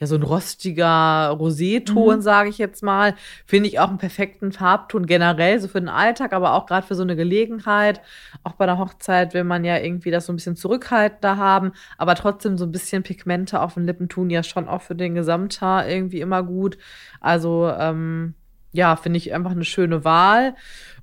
ja, 0.00 0.08
so 0.08 0.16
ein 0.16 0.22
rostiger 0.22 1.30
Roséton, 1.38 2.16
Mhm. 2.16 2.20
sage 2.20 2.48
ich 2.48 2.58
jetzt 2.58 2.82
mal. 2.82 3.14
Finde 3.46 3.68
ich 3.68 3.78
auch 3.78 3.88
einen 3.88 3.98
perfekten 3.98 4.50
Farbton 4.50 5.06
generell, 5.06 5.60
so 5.60 5.68
für 5.68 5.80
den 5.80 5.88
Alltag, 5.88 6.32
aber 6.32 6.54
auch 6.54 6.66
gerade 6.66 6.84
für 6.86 6.96
so 6.96 7.02
eine 7.04 7.14
Gelegenheit. 7.14 8.00
Auch 8.42 8.54
bei 8.54 8.66
der 8.66 8.78
Hochzeit 8.78 9.34
will 9.34 9.44
man 9.44 9.64
ja 9.64 9.78
irgendwie 9.78 10.10
das 10.10 10.26
so 10.26 10.32
ein 10.32 10.36
bisschen 10.36 10.56
zurückhaltender 10.56 11.36
haben, 11.36 11.72
aber 11.96 12.16
trotzdem 12.16 12.58
so 12.58 12.64
ein 12.64 12.72
bisschen 12.72 13.04
Pigmente 13.04 13.60
auf 13.60 13.74
den 13.74 13.84
Lippen 13.84 14.08
tun 14.08 14.30
ja 14.30 14.42
schon 14.42 14.68
auch 14.68 14.82
für 14.82 14.96
den 14.96 15.14
Gesamthaar 15.14 15.88
irgendwie 15.88 16.20
immer 16.20 16.42
gut. 16.42 16.76
Also, 17.20 17.70
ähm, 17.78 18.34
ja, 18.72 18.96
finde 18.96 19.18
ich 19.18 19.32
einfach 19.32 19.52
eine 19.52 19.64
schöne 19.64 20.04
Wahl. 20.04 20.56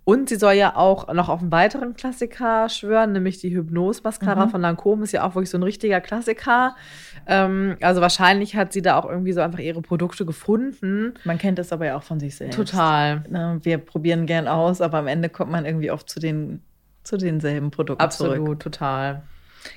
Und 0.03 0.29
sie 0.29 0.35
soll 0.37 0.53
ja 0.53 0.75
auch 0.75 1.13
noch 1.13 1.29
auf 1.29 1.41
einen 1.41 1.51
weiteren 1.51 1.93
Klassiker 1.93 2.69
schwören, 2.69 3.11
nämlich 3.11 3.37
die 3.39 3.55
Hypnose-Mascara 3.55 4.47
Mhm. 4.47 4.49
von 4.49 4.61
Lancôme. 4.61 5.03
Ist 5.03 5.11
ja 5.11 5.23
auch 5.23 5.35
wirklich 5.35 5.51
so 5.51 5.59
ein 5.59 5.63
richtiger 5.63 6.01
Klassiker. 6.01 6.75
Ähm, 7.27 7.77
also 7.81 8.01
wahrscheinlich 8.01 8.55
hat 8.55 8.73
sie 8.73 8.81
da 8.81 8.97
auch 8.97 9.07
irgendwie 9.07 9.31
so 9.33 9.41
einfach 9.41 9.59
ihre 9.59 9.81
Produkte 9.83 10.25
gefunden. 10.25 11.13
Man 11.23 11.37
kennt 11.37 11.59
es 11.59 11.71
aber 11.71 11.85
ja 11.85 11.97
auch 11.97 12.03
von 12.03 12.19
sich 12.19 12.35
selbst. 12.35 12.55
Total. 12.55 13.23
Ne, 13.29 13.59
Wir 13.61 13.77
probieren 13.77 14.25
gern 14.25 14.47
aus, 14.47 14.81
aber 14.81 14.97
am 14.97 15.07
Ende 15.07 15.29
kommt 15.29 15.51
man 15.51 15.65
irgendwie 15.65 15.91
oft 15.91 16.09
zu, 16.09 16.19
den, 16.19 16.61
zu 17.03 17.17
denselben 17.17 17.69
Produkten 17.69 18.03
Absolut, 18.03 18.37
zurück. 18.37 18.59
total. 18.59 19.21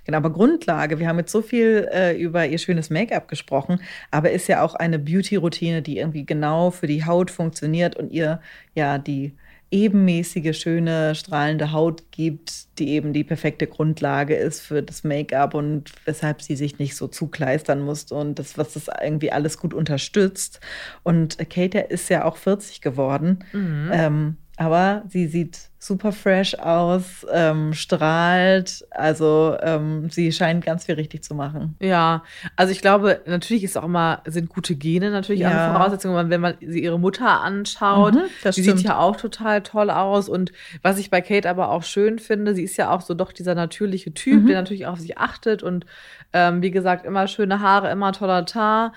Genau, 0.06 0.16
aber 0.16 0.30
Grundlage, 0.30 0.98
wir 0.98 1.06
haben 1.08 1.18
jetzt 1.18 1.32
so 1.32 1.42
viel 1.42 1.86
äh, 1.92 2.16
über 2.18 2.46
ihr 2.46 2.56
schönes 2.56 2.88
Make-up 2.88 3.28
gesprochen, 3.28 3.80
aber 4.10 4.30
ist 4.30 4.48
ja 4.48 4.62
auch 4.62 4.74
eine 4.74 4.98
Beauty-Routine, 4.98 5.82
die 5.82 5.98
irgendwie 5.98 6.24
genau 6.24 6.70
für 6.70 6.86
die 6.86 7.04
Haut 7.04 7.30
funktioniert 7.30 7.94
und 7.94 8.10
ihr 8.10 8.40
ja 8.74 8.96
die 8.96 9.34
ebenmäßige, 9.70 10.56
schöne, 10.56 11.14
strahlende 11.14 11.72
Haut 11.72 12.10
gibt, 12.10 12.78
die 12.78 12.90
eben 12.90 13.12
die 13.12 13.24
perfekte 13.24 13.66
Grundlage 13.66 14.34
ist 14.34 14.60
für 14.60 14.82
das 14.82 15.04
Make-up 15.04 15.54
und 15.54 15.90
weshalb 16.04 16.42
sie 16.42 16.56
sich 16.56 16.78
nicht 16.78 16.96
so 16.96 17.08
zukleistern 17.08 17.80
muss 17.80 18.10
und 18.12 18.38
das, 18.38 18.56
was 18.56 18.74
das 18.74 18.88
irgendwie 19.02 19.32
alles 19.32 19.58
gut 19.58 19.74
unterstützt. 19.74 20.60
Und 21.02 21.38
Kate 21.50 21.80
ist 21.80 22.08
ja 22.08 22.24
auch 22.24 22.36
40 22.36 22.80
geworden. 22.80 23.44
Mhm. 23.52 23.90
Ähm, 23.92 24.36
aber 24.56 25.02
sie 25.08 25.26
sieht 25.26 25.70
super 25.86 26.12
fresh 26.12 26.54
aus, 26.58 27.26
ähm, 27.32 27.72
strahlt. 27.74 28.86
Also 28.90 29.56
ähm, 29.60 30.08
sie 30.10 30.32
scheint 30.32 30.64
ganz 30.64 30.86
viel 30.86 30.94
richtig 30.94 31.22
zu 31.24 31.34
machen. 31.34 31.76
Ja, 31.80 32.22
also 32.56 32.72
ich 32.72 32.80
glaube, 32.80 33.20
natürlich 33.26 33.64
ist 33.64 33.76
auch 33.76 33.84
immer, 33.84 34.22
sind 34.26 34.48
gute 34.48 34.76
Gene 34.76 35.10
natürlich 35.10 35.42
Ja. 35.42 35.50
eine 35.50 35.72
Voraussetzung, 35.74 36.14
wenn 36.30 36.40
man 36.40 36.54
sie 36.60 36.82
ihre 36.82 36.98
Mutter 36.98 37.40
anschaut. 37.42 38.14
Mhm, 38.14 38.22
das 38.42 38.54
die 38.56 38.62
stimmt. 38.62 38.78
sieht 38.78 38.88
ja 38.88 38.98
auch 38.98 39.16
total 39.16 39.62
toll 39.62 39.90
aus. 39.90 40.28
Und 40.28 40.52
was 40.82 40.98
ich 40.98 41.10
bei 41.10 41.20
Kate 41.20 41.48
aber 41.50 41.70
auch 41.70 41.82
schön 41.82 42.18
finde, 42.18 42.54
sie 42.54 42.62
ist 42.64 42.76
ja 42.76 42.90
auch 42.90 43.00
so 43.00 43.14
doch 43.14 43.32
dieser 43.32 43.54
natürliche 43.54 44.14
Typ, 44.14 44.42
Mhm. 44.42 44.46
der 44.46 44.56
natürlich 44.56 44.86
auf 44.86 44.98
sich 45.00 45.18
achtet 45.18 45.62
und 45.62 45.86
ähm, 46.32 46.62
wie 46.62 46.70
gesagt, 46.70 47.04
immer 47.06 47.28
schöne 47.28 47.60
Haare, 47.60 47.90
immer 47.90 48.12
toller 48.12 48.44
Tar. 48.46 48.92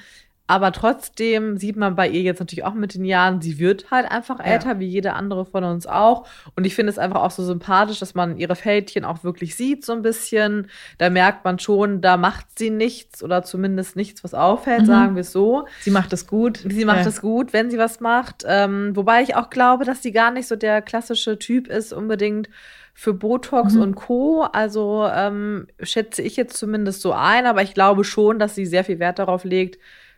Aber 0.50 0.72
trotzdem 0.72 1.58
sieht 1.58 1.76
man 1.76 1.96
bei 1.96 2.08
ihr 2.08 2.22
jetzt 2.22 2.40
natürlich 2.40 2.64
auch 2.64 2.74
mit 2.74 2.94
den 2.94 3.04
Jahren, 3.04 3.42
sie 3.42 3.60
wird 3.60 3.92
halt 3.92 4.10
einfach 4.10 4.40
Ja. 4.40 4.46
älter, 4.46 4.80
wie 4.80 4.88
jede 4.88 5.12
andere 5.14 5.46
von 5.46 5.64
uns 5.66 5.86
auch. 5.88 6.26
Und 6.56 6.66
ich 6.66 6.74
finde 6.74 6.90
es 6.90 6.98
einfach 6.98 7.22
auch 7.22 7.32
so 7.32 7.44
sympathisch, 7.44 8.00
dass 8.00 8.16
man 8.16 8.38
ihre 8.38 8.56
Fältchen 8.56 9.04
auch 9.04 9.26
wirklich 9.26 9.56
sieht, 9.58 9.84
so 9.84 9.92
ein 9.92 10.02
bisschen. 10.02 10.68
Da 11.00 11.10
merkt 11.10 11.44
man 11.44 11.60
schon, 11.60 12.00
da 12.00 12.16
macht 12.16 12.46
sie 12.58 12.70
nichts 12.70 13.22
oder 13.22 13.44
zumindest 13.44 13.98
nichts, 13.98 14.24
was 14.24 14.34
auffällt, 14.34 14.84
Mhm. 14.84 14.86
sagen 14.86 15.16
wir 15.16 15.22
es 15.22 15.34
so. 15.34 15.68
Sie 15.82 15.92
macht 15.92 16.14
es 16.14 16.28
gut. 16.28 16.60
Sie 16.66 16.86
macht 16.86 17.02
Ja. 17.02 17.08
es 17.08 17.20
gut, 17.20 17.52
wenn 17.52 17.70
sie 17.70 17.78
was 17.78 18.00
macht. 18.00 18.44
Ähm, 18.48 18.96
wobei 18.96 19.22
ich 19.24 19.36
auch 19.36 19.50
glaube, 19.50 19.84
dass 19.84 20.02
sie 20.02 20.14
gar 20.14 20.32
nicht 20.32 20.48
so 20.48 20.56
der 20.56 20.82
klassische 20.82 21.38
Typ 21.38 21.68
ist, 21.68 21.92
unbedingt 21.92 22.50
für 22.94 23.14
Botox 23.14 23.76
Mhm. 23.76 23.82
und 23.82 23.96
Co. 23.96 24.44
Also 24.44 25.08
ähm, 25.14 25.68
schätze 25.82 26.22
ich 26.22 26.36
jetzt 26.38 26.58
zumindest 26.58 27.02
so 27.02 27.12
ein, 27.12 27.46
aber 27.46 27.62
ich 27.64 27.74
glaube 27.74 28.04
schon, 28.06 28.40
dass 28.40 28.56
sie 28.56 28.66
sehr 28.66 28.84
viel 28.86 28.98
Wert 29.00 29.20
darauf 29.20 29.44
legt, 29.44 29.78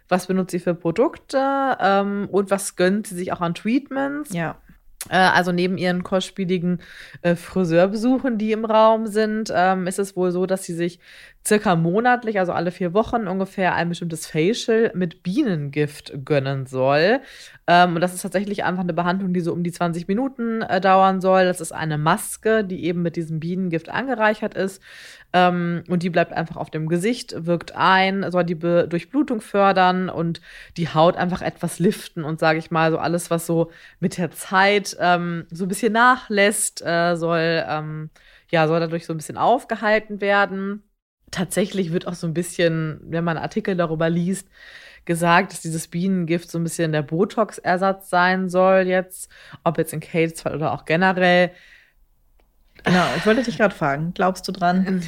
was 0.09 0.27
benutzt 0.27 0.51
sie 0.51 0.59
für 0.59 0.75
Produkte 0.75 1.77
ähm, 1.79 2.27
und 2.31 2.51
was 2.51 2.75
gönnt 2.75 3.07
sie 3.07 3.15
sich 3.15 3.31
auch 3.31 3.41
an 3.41 3.53
Treatments. 3.53 4.33
Ja. 4.33 4.57
Äh, 5.07 5.17
also 5.17 5.51
neben 5.51 5.77
ihren 5.77 6.03
kostspieligen 6.03 6.81
äh, 7.21 7.35
Friseurbesuchen, 7.35 8.37
die 8.37 8.51
im 8.51 8.65
Raum 8.65 9.07
sind, 9.07 9.51
ähm, 9.55 9.87
ist 9.87 9.99
es 9.99 10.15
wohl 10.15 10.31
so, 10.31 10.45
dass 10.45 10.63
sie 10.63 10.73
sich 10.73 10.99
circa 11.47 11.75
monatlich, 11.75 12.39
also 12.39 12.51
alle 12.51 12.71
vier 12.71 12.93
Wochen 12.93 13.27
ungefähr, 13.27 13.73
ein 13.73 13.89
bestimmtes 13.89 14.27
Facial 14.27 14.91
mit 14.93 15.23
Bienengift 15.23 16.13
gönnen 16.25 16.65
soll. 16.65 17.21
Ähm, 17.65 17.95
und 17.95 18.01
das 18.01 18.13
ist 18.13 18.21
tatsächlich 18.21 18.63
einfach 18.63 18.83
eine 18.83 18.93
Behandlung, 18.93 19.33
die 19.33 19.39
so 19.39 19.53
um 19.53 19.63
die 19.63 19.71
20 19.71 20.07
Minuten 20.07 20.61
äh, 20.61 20.81
dauern 20.81 21.21
soll. 21.21 21.45
Das 21.45 21.61
ist 21.61 21.71
eine 21.71 21.97
Maske, 21.97 22.63
die 22.63 22.83
eben 22.85 23.01
mit 23.01 23.15
diesem 23.15 23.39
Bienengift 23.39 23.89
angereichert 23.89 24.53
ist. 24.53 24.81
Ähm, 25.31 25.83
und 25.87 26.03
die 26.03 26.09
bleibt 26.09 26.33
einfach 26.33 26.57
auf 26.57 26.71
dem 26.71 26.87
Gesicht, 26.87 27.45
wirkt 27.45 27.75
ein, 27.75 28.29
soll 28.31 28.43
die 28.43 28.55
Be 28.55 28.87
Durchblutung 28.87 29.41
fördern 29.41 30.09
und 30.09 30.41
die 30.77 30.89
Haut 30.89 31.17
einfach 31.17 31.41
etwas 31.41 31.79
liften 31.79 32.23
und 32.23 32.39
sage 32.39 32.59
ich 32.59 32.71
mal, 32.71 32.91
so 32.91 32.97
alles, 32.97 33.29
was 33.29 33.45
so 33.45 33.71
mit 33.99 34.17
der 34.17 34.31
Zeit 34.31 34.97
ähm, 34.99 35.45
so 35.51 35.65
ein 35.65 35.67
bisschen 35.67 35.93
nachlässt, 35.93 36.81
äh, 36.85 37.15
soll, 37.15 37.63
ähm, 37.67 38.09
ja, 38.49 38.67
soll 38.67 38.79
dadurch 38.79 39.05
so 39.05 39.13
ein 39.13 39.17
bisschen 39.17 39.37
aufgehalten 39.37 40.19
werden. 40.21 40.83
Tatsächlich 41.31 41.91
wird 41.91 42.07
auch 42.07 42.13
so 42.13 42.27
ein 42.27 42.33
bisschen, 42.33 42.99
wenn 43.03 43.23
man 43.23 43.37
Artikel 43.37 43.75
darüber 43.75 44.09
liest, 44.09 44.47
gesagt, 45.05 45.51
dass 45.53 45.61
dieses 45.61 45.87
Bienengift 45.87 46.51
so 46.51 46.59
ein 46.59 46.63
bisschen 46.63 46.91
der 46.91 47.01
Botox-Ersatz 47.01 48.09
sein 48.09 48.49
soll 48.49 48.81
jetzt, 48.87 49.29
ob 49.63 49.77
jetzt 49.77 49.93
in 49.93 49.99
Kates 50.01 50.41
Fall 50.41 50.55
oder 50.55 50.71
auch 50.73 50.85
generell. 50.85 51.51
Genau, 52.85 53.03
ich 53.17 53.25
wollte 53.25 53.43
dich 53.43 53.57
gerade 53.57 53.75
fragen, 53.75 54.13
glaubst 54.13 54.47
du 54.47 54.53
dran? 54.53 55.01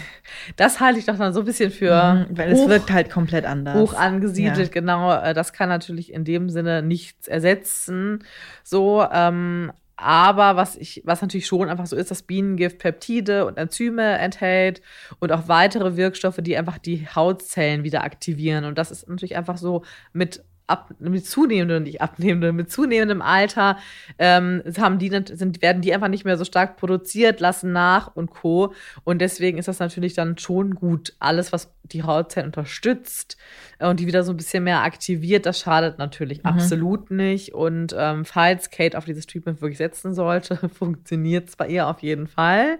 Das 0.58 0.82
halte 0.82 1.00
ich 1.00 1.06
doch 1.06 1.18
dann 1.18 1.34
so 1.34 1.40
ein 1.40 1.46
bisschen 1.46 1.72
für 1.72 2.26
Mhm, 2.30 2.38
Weil 2.38 2.52
es 2.52 2.60
hoch- 2.60 2.68
wirkt 2.70 2.92
halt 2.92 3.10
komplett 3.10 3.46
anders. 3.46 3.76
hoch 3.76 3.94
angesiedelt, 3.94 4.58
Ja. 4.68 4.82
genau. 4.82 5.14
Äh, 5.14 5.34
Das 5.34 5.54
kann 5.54 5.70
natürlich 5.70 6.12
in 6.12 6.26
dem 6.26 6.50
Sinne 6.50 6.82
nichts 6.82 7.30
ersetzen. 7.30 8.26
So, 8.64 9.08
ähm, 9.10 9.72
aber 10.02 10.56
was 10.56 10.76
ich, 10.76 11.02
was 11.06 11.22
natürlich 11.22 11.48
schon 11.48 11.70
einfach 11.70 11.86
so 11.86 11.96
ist, 11.96 12.12
dass 12.12 12.24
Bienengift 12.24 12.80
Peptide 12.80 13.46
und 13.46 13.58
Enzyme 13.58 14.18
enthält 14.18 14.82
und 15.20 15.32
auch 15.32 15.48
weitere 15.48 15.96
Wirkstoffe, 15.96 16.40
die 16.42 16.58
einfach 16.58 16.78
die 16.78 17.08
Hautzellen 17.08 17.84
wieder 17.84 18.04
aktivieren. 18.04 18.66
Und 18.66 18.78
das 18.78 18.92
ist 18.92 19.08
natürlich 19.08 19.36
einfach 19.38 19.58
so 19.58 19.84
mit 20.14 20.44
ab, 20.72 20.94
mit 21.00 21.26
zunehmendem, 21.28 21.84
nicht 21.84 22.02
abnehmendem, 22.02 22.56
mit 22.56 22.72
zunehmendem 22.72 23.22
Alter 23.22 23.78
ähm, 24.18 24.64
haben 24.80 24.98
die, 24.98 25.10
sind, 25.10 25.62
werden 25.62 25.82
die 25.82 25.94
einfach 25.94 26.08
nicht 26.08 26.26
mehr 26.26 26.38
so 26.38 26.46
stark 26.46 26.78
produziert, 26.78 27.40
lassen 27.40 27.72
nach 27.72 28.16
und 28.16 28.32
Co. 28.32 28.74
Und 29.04 29.20
deswegen 29.20 29.58
ist 29.58 29.68
das 29.68 29.80
natürlich 29.80 30.14
dann 30.14 30.38
schon 30.38 30.76
gut. 30.76 31.14
Alles, 31.20 31.52
was 31.52 31.74
die 31.84 32.04
Hautzellen 32.04 32.48
unterstützt 32.48 33.38
äh, 33.80 33.88
und 33.88 34.00
die 34.00 34.08
wieder 34.08 34.24
so 34.24 34.32
ein 34.32 34.38
bisschen 34.38 34.64
mehr 34.64 34.82
aktiviert, 34.82 35.46
das 35.46 35.60
schadet 35.60 36.00
natürlich 36.00 36.46
absolut 36.46 37.12
nicht. 37.12 37.54
Und 37.54 37.94
ähm, 37.98 38.26
falls 38.26 38.70
Kate 38.70 38.98
auf 38.98 39.06
dieses 39.06 39.28
Treatment 39.28 39.62
wirklich 39.62 39.78
setzen 39.78 40.14
sollte, 40.14 40.70
funktioniert 40.74 41.50
es 41.50 41.56
bei 41.56 41.68
ihr 41.68 41.88
auf 41.88 42.00
jeden 42.00 42.28
Fall. 42.28 42.80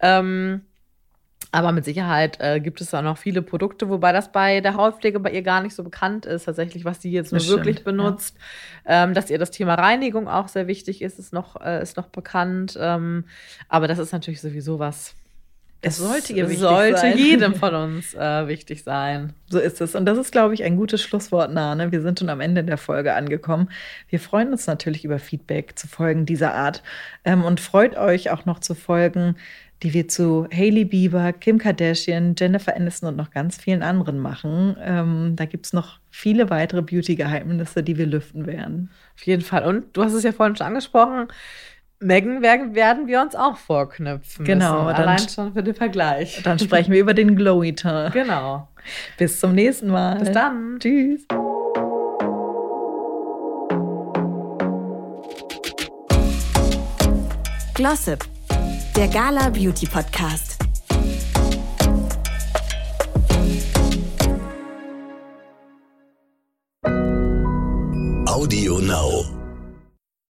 Ähm, 0.00 0.62
aber 1.54 1.70
mit 1.70 1.84
Sicherheit 1.84 2.38
äh, 2.40 2.58
gibt 2.58 2.80
es 2.80 2.90
da 2.90 3.00
noch 3.00 3.16
viele 3.16 3.40
Produkte, 3.40 3.88
wobei 3.88 4.10
das 4.10 4.32
bei 4.32 4.60
der 4.60 4.74
Hautpflege 4.74 5.20
bei 5.20 5.30
ihr 5.30 5.42
gar 5.42 5.60
nicht 5.60 5.76
so 5.76 5.84
bekannt 5.84 6.26
ist, 6.26 6.46
tatsächlich, 6.46 6.84
was 6.84 7.00
sie 7.00 7.12
jetzt 7.12 7.30
nur 7.30 7.46
wirklich 7.46 7.76
stimmt, 7.76 7.96
ja. 7.96 8.04
benutzt. 8.04 8.36
Ähm, 8.84 9.14
dass 9.14 9.30
ihr 9.30 9.38
das 9.38 9.52
Thema 9.52 9.74
Reinigung 9.74 10.26
auch 10.26 10.48
sehr 10.48 10.66
wichtig 10.66 11.00
ist, 11.00 11.20
ist 11.20 11.32
noch, 11.32 11.60
äh, 11.64 11.80
ist 11.80 11.96
noch 11.96 12.08
bekannt. 12.08 12.76
Ähm, 12.80 13.26
aber 13.68 13.86
das 13.86 14.00
ist 14.00 14.10
natürlich 14.10 14.40
sowieso 14.40 14.80
was. 14.80 15.14
Es 15.80 15.98
sollte 15.98 16.32
ihr 16.32 16.48
wichtig 16.48 16.60
sollte 16.60 16.98
sein. 16.98 17.18
jedem 17.18 17.54
von 17.56 17.74
uns 17.74 18.14
äh, 18.14 18.48
wichtig 18.48 18.82
sein. 18.82 19.34
So 19.48 19.58
ist 19.60 19.80
es. 19.80 19.94
Und 19.94 20.06
das 20.06 20.18
ist, 20.18 20.32
glaube 20.32 20.54
ich, 20.54 20.64
ein 20.64 20.76
gutes 20.76 21.02
Schlusswort, 21.02 21.52
Nane. 21.52 21.92
Wir 21.92 22.00
sind 22.00 22.18
schon 22.18 22.30
am 22.30 22.40
Ende 22.40 22.64
der 22.64 22.78
Folge 22.78 23.14
angekommen. 23.14 23.68
Wir 24.08 24.18
freuen 24.18 24.50
uns 24.50 24.66
natürlich 24.66 25.04
über 25.04 25.18
Feedback 25.18 25.78
zu 25.78 25.86
Folgen 25.86 26.26
dieser 26.26 26.54
Art 26.54 26.82
ähm, 27.24 27.44
und 27.44 27.60
freut 27.60 27.96
euch 27.96 28.30
auch 28.30 28.44
noch 28.44 28.58
zu 28.58 28.74
Folgen, 28.74 29.36
die 29.84 29.94
wir 29.94 30.08
zu 30.08 30.48
Hailey 30.52 30.84
Bieber, 30.86 31.32
Kim 31.32 31.58
Kardashian, 31.58 32.34
Jennifer 32.38 32.74
Aniston 32.74 33.10
und 33.10 33.16
noch 33.16 33.30
ganz 33.30 33.58
vielen 33.58 33.82
anderen 33.82 34.18
machen. 34.18 34.76
Ähm, 34.82 35.34
da 35.36 35.44
gibt 35.44 35.66
es 35.66 35.72
noch 35.72 36.00
viele 36.10 36.50
weitere 36.50 36.82
Beauty-Geheimnisse, 36.82 37.82
die 37.82 37.96
wir 37.98 38.06
lüften 38.06 38.46
werden. 38.46 38.90
Auf 39.14 39.22
jeden 39.26 39.42
Fall. 39.42 39.64
Und 39.64 39.96
du 39.96 40.02
hast 40.02 40.14
es 40.14 40.22
ja 40.24 40.32
vorhin 40.32 40.56
schon 40.56 40.66
angesprochen. 40.66 41.28
Megan 42.00 42.42
werden, 42.42 42.74
werden 42.74 43.06
wir 43.06 43.20
uns 43.22 43.34
auch 43.36 43.56
vorknüpfen. 43.56 44.44
Genau, 44.44 44.84
müssen. 44.84 44.96
dann- 44.96 45.08
Allein 45.08 45.28
schon 45.28 45.52
für 45.52 45.62
den 45.62 45.74
Vergleich. 45.74 46.40
Dann 46.42 46.58
sprechen 46.58 46.92
wir 46.92 47.00
über 47.00 47.14
den 47.14 47.36
Glowy 47.36 47.74
Teint. 47.74 48.12
Genau. 48.14 48.68
Bis 49.18 49.38
zum 49.38 49.54
nächsten 49.54 49.88
Mal. 49.88 50.18
Bis 50.18 50.32
dann. 50.32 50.78
Tschüss. 50.80 51.26
Glossip, 57.74 58.24
der 58.96 59.08
Gala 59.08 59.50
Beauty 59.50 59.86
Podcast. 59.86 60.56
Audio 68.26 68.78
Now. 68.78 69.33